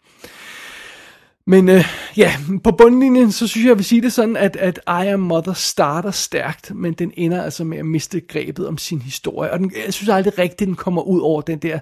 Men 1.48 1.68
øh, 1.68 1.84
ja, 2.16 2.32
på 2.64 2.72
bundlinjen, 2.72 3.32
så 3.32 3.46
synes 3.46 3.64
jeg, 3.64 3.68
jeg 3.68 3.76
vil 3.76 3.84
sige 3.84 4.02
det 4.02 4.12
sådan, 4.12 4.36
at, 4.36 4.56
at 4.56 4.80
I 4.86 5.06
Am 5.06 5.20
Mother 5.20 5.52
starter 5.52 6.10
stærkt, 6.10 6.74
men 6.74 6.92
den 6.92 7.12
ender 7.16 7.42
altså 7.42 7.64
med 7.64 7.78
at 7.78 7.86
miste 7.86 8.20
grebet 8.20 8.68
om 8.68 8.78
sin 8.78 9.02
historie. 9.02 9.52
Og 9.52 9.58
den, 9.58 9.72
jeg 9.86 9.94
synes 9.94 10.08
aldrig 10.08 10.38
rigtigt, 10.38 10.68
den 10.68 10.76
kommer 10.76 11.02
ud 11.02 11.20
over 11.20 11.40
den 11.40 11.58
der 11.58 11.78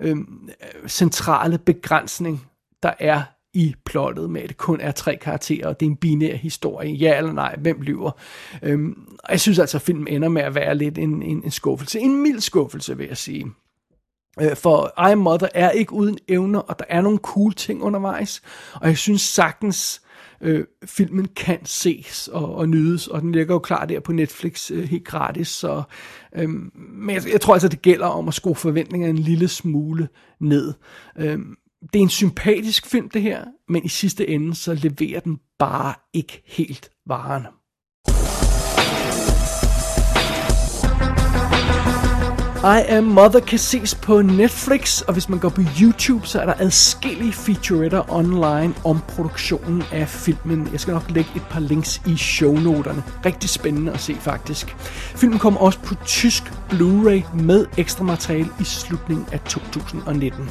øh, 0.00 0.16
centrale 0.88 1.58
begrænsning, 1.58 2.46
der 2.82 2.92
er 2.98 3.22
i 3.56 3.74
plottet 3.84 4.30
med, 4.30 4.42
at 4.42 4.48
det 4.48 4.56
kun 4.56 4.80
er 4.80 4.90
tre 4.90 5.16
karakterer, 5.16 5.68
og 5.68 5.80
det 5.80 5.86
er 5.86 5.90
en 5.90 5.96
binær 5.96 6.36
historie, 6.36 6.92
ja 6.92 7.18
eller 7.18 7.32
nej, 7.32 7.56
hvem 7.58 7.80
lyver. 7.80 8.10
Øhm, 8.62 9.08
og 9.18 9.30
jeg 9.30 9.40
synes 9.40 9.58
altså, 9.58 9.76
at 9.76 9.82
filmen 9.82 10.08
ender 10.08 10.28
med 10.28 10.42
at 10.42 10.54
være 10.54 10.74
lidt 10.74 10.98
en, 10.98 11.22
en, 11.22 11.42
en 11.44 11.50
skuffelse. 11.50 12.00
En 12.00 12.22
mild 12.22 12.40
skuffelse, 12.40 12.96
vil 12.96 13.06
jeg 13.06 13.16
sige. 13.16 13.46
Øh, 14.40 14.56
for 14.56 15.08
I 15.10 15.14
Mother 15.14 15.48
er 15.54 15.70
ikke 15.70 15.92
uden 15.92 16.18
evner, 16.28 16.58
og 16.58 16.78
der 16.78 16.84
er 16.88 17.00
nogle 17.00 17.18
cool 17.18 17.52
ting 17.52 17.82
undervejs, 17.82 18.42
og 18.74 18.88
jeg 18.88 18.96
synes 18.96 19.22
sagtens, 19.22 20.02
øh, 20.40 20.64
filmen 20.84 21.28
kan 21.36 21.64
ses 21.64 22.28
og, 22.28 22.54
og 22.54 22.68
nydes, 22.68 23.08
og 23.08 23.22
den 23.22 23.32
ligger 23.32 23.54
jo 23.54 23.58
klar 23.58 23.84
der 23.84 24.00
på 24.00 24.12
Netflix 24.12 24.70
øh, 24.70 24.84
helt 24.84 25.04
gratis, 25.04 25.48
så, 25.48 25.82
øh, 26.34 26.48
men 26.74 27.14
jeg, 27.14 27.22
jeg 27.32 27.40
tror 27.40 27.54
altså, 27.54 27.68
det 27.68 27.82
gælder 27.82 28.06
om 28.06 28.28
at 28.28 28.34
skrue 28.34 28.54
forventningerne 28.54 29.18
en 29.18 29.24
lille 29.24 29.48
smule 29.48 30.08
ned. 30.40 30.74
Øh, 31.18 31.38
det 31.92 31.98
er 31.98 32.02
en 32.02 32.08
sympatisk 32.08 32.86
film, 32.86 33.08
det 33.08 33.22
her, 33.22 33.44
men 33.68 33.84
i 33.84 33.88
sidste 33.88 34.28
ende, 34.28 34.54
så 34.54 34.74
leverer 34.74 35.20
den 35.20 35.38
bare 35.58 35.94
ikke 36.14 36.42
helt 36.46 36.90
varen. 37.06 37.46
I 42.66 42.82
Am 42.88 43.04
Mother 43.04 43.40
kan 43.40 43.58
ses 43.58 43.94
på 43.94 44.22
Netflix, 44.22 45.00
og 45.00 45.12
hvis 45.12 45.28
man 45.28 45.38
går 45.38 45.48
på 45.48 45.60
YouTube, 45.82 46.26
så 46.26 46.40
er 46.40 46.46
der 46.46 46.54
adskillige 46.58 47.32
featuretter 47.32 48.12
online 48.12 48.74
om 48.84 49.00
produktionen 49.08 49.82
af 49.92 50.08
filmen. 50.08 50.68
Jeg 50.72 50.80
skal 50.80 50.94
nok 50.94 51.10
lægge 51.10 51.30
et 51.36 51.42
par 51.50 51.60
links 51.60 52.02
i 52.06 52.16
shownoterne. 52.16 53.02
Rigtig 53.24 53.50
spændende 53.50 53.92
at 53.92 54.00
se 54.00 54.14
faktisk. 54.14 54.66
Filmen 55.16 55.38
kommer 55.38 55.60
også 55.60 55.78
på 55.78 55.94
tysk 55.94 56.42
Blu-ray 56.70 57.36
med 57.36 57.66
ekstra 57.76 58.04
materiale 58.04 58.48
i 58.60 58.64
slutningen 58.64 59.26
af 59.32 59.40
2019. 59.40 60.50